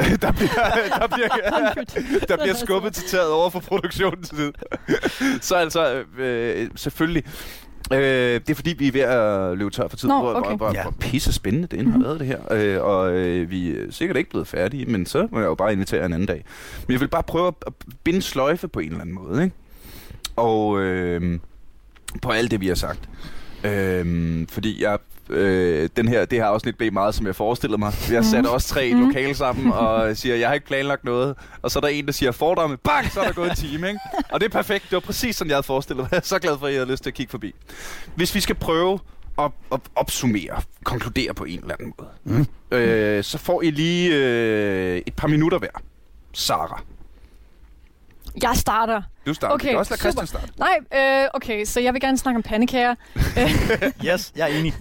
[0.22, 0.50] der bliver,
[0.98, 1.28] der bliver,
[2.28, 4.52] der bliver skubbet til taget over for produktionen tid.
[5.48, 7.24] Så altså, øh, selvfølgelig.
[7.92, 7.98] Øh,
[8.40, 10.08] det er fordi, vi er ved at løbe tør for tid.
[10.08, 10.48] Nå, okay.
[10.48, 10.82] hvor, hvor, Ja.
[10.82, 11.92] hvor pisse spændende det mm-hmm.
[11.92, 12.40] har været, det her.
[12.50, 15.72] Øh, og øh, vi er sikkert ikke blevet færdige, men så må jeg jo bare
[15.72, 16.44] invitere en anden dag.
[16.86, 17.72] Men jeg vil bare prøve at
[18.04, 19.56] binde sløjfe på en eller anden måde, ikke?
[20.36, 21.38] Og øh,
[22.22, 23.08] på alt det, vi har sagt.
[23.64, 24.98] Øh, fordi jeg
[25.30, 27.92] øh, den her, det her afsnit blev meget, som jeg forestillede mig.
[28.10, 29.06] Jeg satte også tre i Mhm.
[29.06, 31.34] lokale sammen og siger, jeg har ikke planlagt noget.
[31.62, 32.76] Og så er der en, der siger fordomme.
[32.76, 33.10] Bang!
[33.12, 34.00] Så er der gået en time, ikke?
[34.32, 34.84] Og det er perfekt.
[34.84, 36.08] Det var præcis sådan, jeg havde forestillet mig.
[36.12, 37.54] Jeg er så glad for, at I havde lyst til at kigge forbi.
[38.14, 38.98] Hvis vi skal prøve
[39.38, 42.10] at, at opsummere, konkludere på en eller anden måde,
[42.70, 42.76] Mm.
[42.78, 45.68] øh, så får I lige øh, et par minutter hver.
[46.32, 46.82] Sara,
[48.42, 49.02] Jeg starter.
[49.26, 49.54] du starter.
[49.54, 50.24] Okay, du kan også lade super.
[50.26, 50.52] Christian starte.
[50.92, 52.94] Nej, øh, okay, så jeg vil gerne snakke om pandekager.
[54.06, 54.74] Yes, jeg er enig.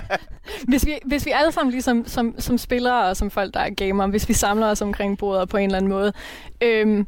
[0.68, 3.70] Hvis vi, hvis vi alle sammen ligesom som, som spillere og som folk, der er
[3.70, 6.12] gamere, hvis vi samler os omkring bordet på en eller anden måde,
[6.60, 7.06] øhm,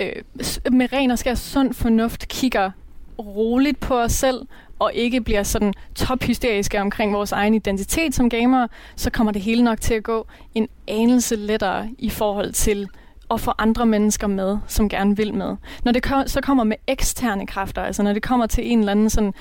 [0.00, 0.12] øh,
[0.42, 2.70] s- med ren og skær sund fornuft kigger
[3.18, 4.40] roligt på os selv,
[4.78, 9.64] og ikke bliver sådan tophysteriske omkring vores egen identitet som gamere, så kommer det hele
[9.64, 12.88] nok til at gå en anelse lettere i forhold til
[13.30, 15.56] at få andre mennesker med, som gerne vil med.
[15.84, 19.10] Når det så kommer med eksterne kræfter, altså når det kommer til en eller anden
[19.10, 19.34] sådan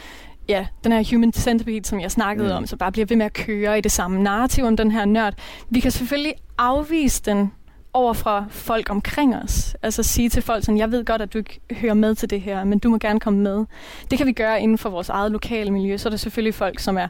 [0.49, 2.55] ja, den her human centipede, som jeg snakkede Mm.
[2.55, 5.05] om, så bare bliver ved med at køre i det samme narrativ om den her
[5.05, 5.33] nørd.
[5.69, 7.51] Vi kan selvfølgelig afvise den
[7.93, 9.75] over fra folk omkring os.
[9.81, 12.41] Altså sige til folk sådan, jeg ved godt, at du ikke hører med til det
[12.41, 13.65] her, men du må gerne komme med.
[14.11, 15.97] Det kan vi gøre inden for vores eget lokale miljø.
[15.97, 17.07] Så er der selvfølgelig folk, som er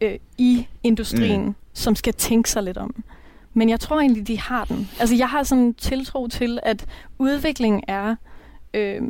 [0.00, 1.54] øh, i industrien, mm.
[1.72, 3.04] som skal tænke sig lidt om.
[3.54, 4.90] Men jeg tror egentlig, de har den.
[5.00, 6.86] Altså jeg har sådan en tiltro til, at
[7.18, 8.16] udvikling er,
[8.74, 9.02] øh,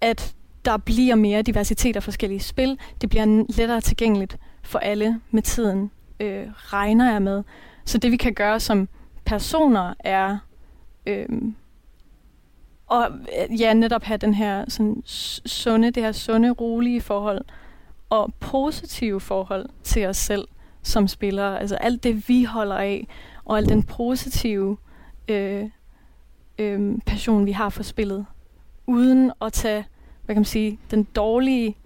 [0.00, 0.34] at
[0.64, 2.78] der bliver mere diversitet af forskellige spil.
[3.00, 5.90] Det bliver lettere tilgængeligt for alle med tiden,
[6.20, 7.42] øh, regner jeg med.
[7.84, 8.88] Så det vi kan gøre som
[9.24, 10.38] personer er
[11.06, 11.52] øhm, øh,
[12.86, 13.08] og
[13.58, 15.02] ja, netop have den her sådan,
[15.46, 17.44] sunde, det her sunde, rolige forhold
[18.10, 20.48] og positive forhold til os selv
[20.82, 21.60] som spillere.
[21.60, 23.08] Altså alt det, vi holder af,
[23.44, 24.76] og al den positive
[25.28, 25.64] øh,
[26.58, 28.26] øh, passion, vi har for spillet,
[28.86, 29.84] uden at tage,
[30.24, 31.76] hvad kan man sige, den dårlige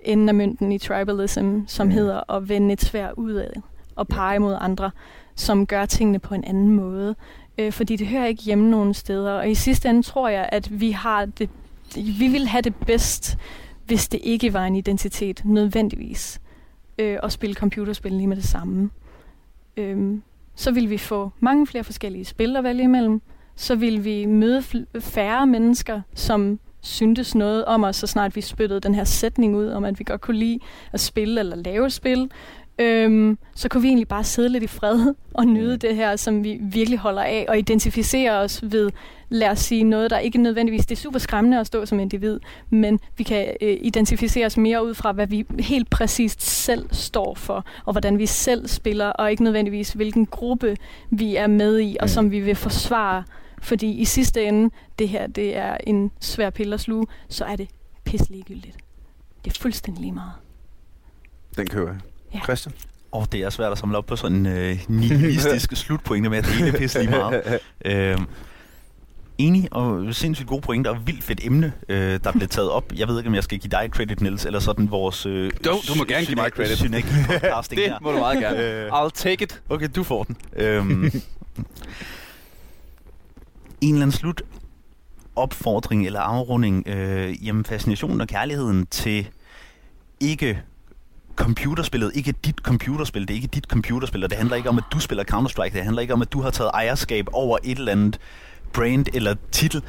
[0.00, 1.92] ende af mønten i tribalism, som Mm.
[1.92, 3.50] hedder at vende et svær ud af
[3.96, 4.90] og pege mod andre,
[5.34, 7.14] som gør tingene på en anden måde.
[7.58, 9.32] Øh, fordi det hører ikke hjemme nogen steder.
[9.32, 11.50] Og i sidste ende tror jeg, at vi har det,
[11.96, 13.38] vi vil have det bedst,
[13.86, 16.40] hvis det ikke var en identitet, nødvendigvis,
[16.98, 18.90] øh, at spille computerspil lige med det samme.
[19.76, 20.22] Øhm,
[20.56, 23.22] så vil vi få mange flere forskellige spil at vælge imellem.
[23.56, 28.40] Så vil vi møde fl- færre mennesker, som syntes noget om os, så snart vi
[28.40, 30.58] spyttede den her sætning ud, om at vi godt kunne lide
[30.92, 32.30] at spille eller lave spil.
[32.78, 36.44] Øhm, så kunne vi egentlig bare sidde lidt i fred og nyde det her, som
[36.44, 38.90] vi virkelig holder af, og identificere os ved,
[39.28, 42.40] lad os sige, noget, der ikke nødvendigvis, det er super skræmmende at stå som individ,
[42.70, 47.34] men vi kan øh, identificere os mere ud fra, hvad vi helt præcist selv står
[47.34, 50.76] for, og hvordan vi selv spiller, og ikke nødvendigvis, hvilken gruppe
[51.10, 53.24] vi er med i, og som vi vil forsvare.
[53.62, 57.56] Fordi i sidste ende, det her det er en svær pille at sluge, så er
[57.56, 57.68] det
[58.04, 58.76] pisseligegyldigt.
[59.44, 60.32] Det er fuldstændig lige meget.
[61.56, 62.00] Den kører jeg.
[62.34, 62.40] Ja.
[62.42, 62.74] Christian?
[63.12, 66.44] Og det er svært at samle op på sådan en øh, nihilistisk slutpointe med, at
[66.44, 67.58] det hele er pisse lige meget.
[67.84, 68.26] Øhm,
[69.38, 72.92] enig og sindssygt gode pointer og vildt fedt emne, øh, der blev taget op.
[72.96, 75.26] Jeg ved ikke, om jeg skal give dig credit, Niels, eller sådan vores...
[75.26, 76.78] Øh, Du- du må gerne give mig credit.
[76.78, 77.98] Synergi-podcasting det her.
[78.02, 78.58] må du meget gerne.
[78.62, 79.62] Øh, I'll take it.
[79.68, 80.36] Okay, du får den.
[80.56, 81.04] Øhm,
[83.80, 84.42] en eller anden slut
[85.36, 89.28] opfordring eller afrunding, øh, jamen fascinationen og kærligheden til
[90.20, 90.62] ikke
[91.36, 94.84] computerspillet, ikke dit computerspil, det er ikke dit computerspil, og det handler ikke om, at
[94.92, 97.92] du spiller Counter-Strike, det handler ikke om, at du har taget ejerskab over et eller
[97.92, 98.18] andet
[98.72, 99.82] brand eller titel,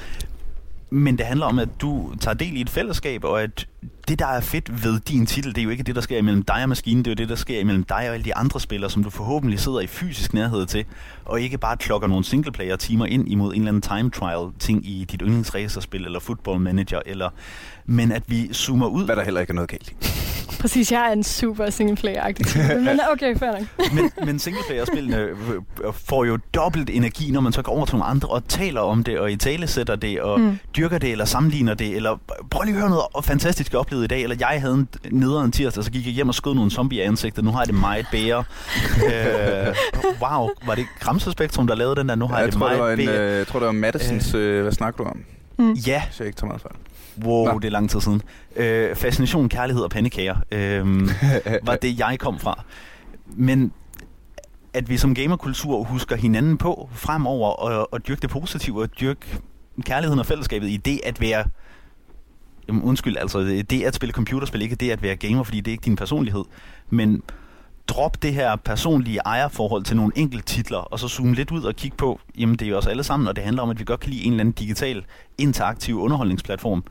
[0.90, 3.68] men det handler om, at du tager del i et fællesskab, og at
[4.08, 6.44] det, der er fedt ved din titel, det er jo ikke det, der sker imellem
[6.44, 8.60] dig og maskinen, det er jo det, der sker imellem dig og alle de andre
[8.60, 10.86] spillere, som du forhåbentlig sidder i fysisk nærhed til,
[11.26, 15.22] og ikke bare klokker nogle singleplayer-timer ind imod en eller anden time trial-ting i dit
[15.22, 17.30] yndlingsracerspil, eller football manager, eller,
[17.86, 19.94] men at vi zoomer ud, Hvad der heller ikke er noget galt.
[20.60, 23.94] Præcis, jeg er en super singleplayer-agtig type, men okay, fair nok.
[23.94, 25.30] men, men singleplayer-spillene øh,
[25.84, 28.82] øh, får jo dobbelt energi, når man så går over til nogle andre og taler
[28.82, 30.58] om det, og i tale sætter det, og mm.
[30.78, 32.18] Dyrker det, eller sammenligner det, eller
[32.52, 35.52] prøv lige at høre noget fantastisk jeg oplevede i dag, eller jeg havde en nederen
[35.52, 37.76] tirsdag, så gik jeg hjem og skød nogle zombie i ansigtet, nu har jeg det
[37.76, 38.44] meget bedre.
[39.12, 39.76] øh,
[40.22, 42.78] wow, var det Gramsespektrum, der lavede den der, nu har Ja, jeg, jeg, det tror,
[42.78, 43.20] meget en, bedre.
[43.32, 44.34] øh, jeg tror, det var Madisons...
[44.34, 45.20] Øh, hvad snakker du om?
[45.60, 45.74] Mm.
[45.74, 46.76] Ja, Så jeg ikke tager meget fejl.
[47.24, 47.60] Wow, Nå.
[47.60, 48.22] det er lang tid siden.
[48.56, 51.10] Øh, fascination, kærlighed og pandekager øh,
[51.68, 52.64] var det, jeg kom fra.
[53.26, 53.72] Men
[54.74, 59.40] at vi som gamerkultur husker hinanden på fremover og, og dyrke det positive og dyrke
[59.84, 61.46] kærligheden og fællesskabet i det at være
[62.68, 63.40] jamen, undskyld, altså
[63.70, 66.44] det at spille computerspil, ikke det at være gamer, fordi det er ikke din personlighed.
[66.90, 67.22] Men
[67.88, 71.76] drop det her personlige ejerforhold til nogle enkelte titler, og så zoome lidt ud og
[71.76, 73.84] kigge på, jamen det er jo os alle sammen, og det handler om, at vi
[73.84, 75.06] godt kan lide en eller anden digital,
[75.38, 76.84] interaktiv underholdningsplatform.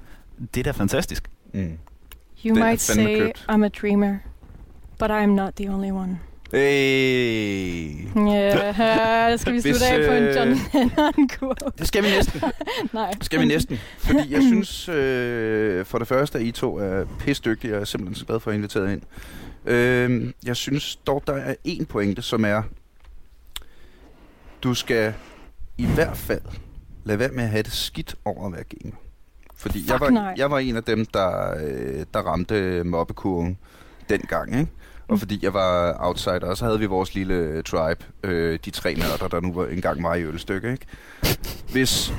[0.54, 1.30] Det er da fantastisk.
[1.52, 1.78] Mm.
[2.46, 3.46] You might say købt.
[3.50, 4.16] I'm a dreamer,
[4.98, 6.18] but I'm not the only one.
[6.52, 8.04] Hey.
[8.16, 11.64] Ja, skal vi slutte af på en John øh, Lennon quote?
[11.78, 12.40] Det skal vi næsten.
[12.92, 13.10] Nej.
[13.10, 13.78] Det skal vi næsten.
[13.98, 17.84] Fordi jeg synes, øh, for det første, at I to er pisdygtige, og jeg er
[17.84, 19.02] simpelthen så glad for at invitere ind.
[19.66, 22.62] Øh, jeg synes dog, der er en pointe, som er,
[24.62, 25.14] du skal
[25.78, 26.42] i hvert fald
[27.04, 28.96] lade være med at have det skidt over at være gamer.
[29.64, 30.34] Fordi Fuck jeg var, nej.
[30.36, 33.58] jeg var en af dem, der, øh, der ramte mobbekurven
[34.08, 34.70] dengang, ikke?
[35.08, 38.94] Og fordi jeg var outsider, og så havde vi vores lille tribe, øh, de tre
[38.94, 40.86] nørder, der nu var engang mig i ølstykke, ikke?
[41.72, 42.12] Hvis,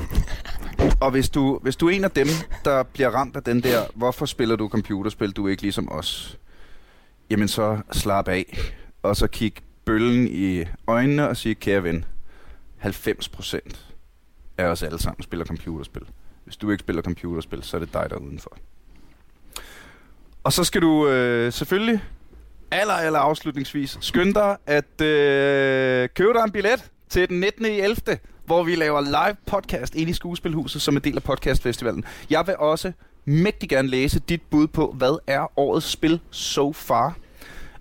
[1.00, 2.28] og hvis du, hvis du er en af dem,
[2.66, 6.40] der bliver ramt af den der, hvorfor spiller du computerspil, du er ikke ligesom os?
[7.30, 8.58] Jamen så slap af,
[9.04, 9.54] og så kig
[9.86, 12.06] bøllen i øjnene og sige, kære ven,
[12.84, 13.60] 90%
[14.58, 16.04] af os alle sammen spiller computerspil.
[16.46, 18.58] Hvis du ikke spiller computerspil, så er det dig, der er udenfor.
[20.44, 22.04] Og så skal du øh, selvfølgelig
[22.72, 27.66] aller, aller afslutningsvis skynde dig at øh, købe dig en billet til den 19.
[27.66, 27.96] i 11.,
[28.46, 32.06] hvor vi laver live podcast ind i Skuespilhuset som en del af podcastfestivalen.
[32.30, 32.92] Jeg vil også
[33.26, 37.18] mægtig gerne læse dit bud på, hvad er årets spil so far.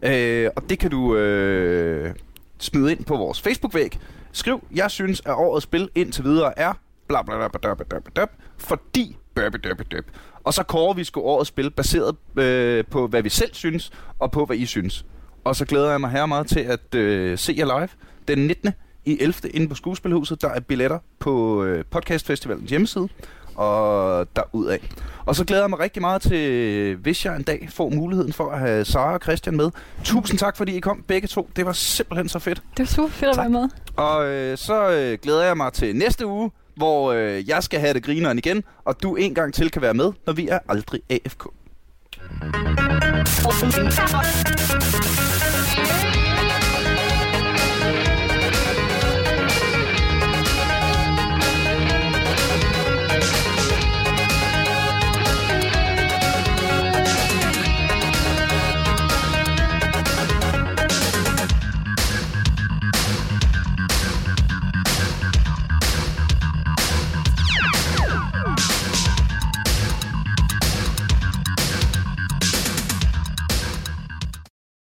[0.02, 2.14] Øh, og det kan du øh,
[2.58, 3.98] smide ind på vores Facebook-væg.
[4.32, 6.72] Skriv, jeg synes, at årets spil indtil videre er
[7.08, 8.26] bla bla bla bla bla bla bla,
[8.58, 10.10] fordi bøb, bøb, bøb.
[10.44, 14.30] Og så kårer vi sgu årets spil, baseret øh, på, hvad vi selv synes, og
[14.30, 15.04] på, hvad I synes.
[15.44, 17.88] Og så glæder jeg mig her meget til at øh, se jer live
[18.28, 18.72] den 19.
[19.04, 19.50] i 11.
[19.50, 20.42] inde på Skuespilhuset.
[20.42, 23.08] Der er billetter på øh, Podcastfestivalens hjemmeside
[23.54, 24.78] og derudad.
[25.26, 28.50] Og så glæder jeg mig rigtig meget til, hvis jeg en dag får muligheden for
[28.50, 29.70] at have Sara og Christian med.
[30.04, 31.48] Tusind tak, fordi I kom begge to.
[31.56, 32.62] Det var simpelthen så fedt.
[32.70, 33.68] Det var super fedt at være med.
[33.96, 37.94] Og øh, så øh, glæder jeg mig til næste uge, hvor øh, jeg skal have
[37.94, 41.00] det grineren igen, og du en gang til kan være med, når vi er aldrig
[41.10, 41.46] AFK.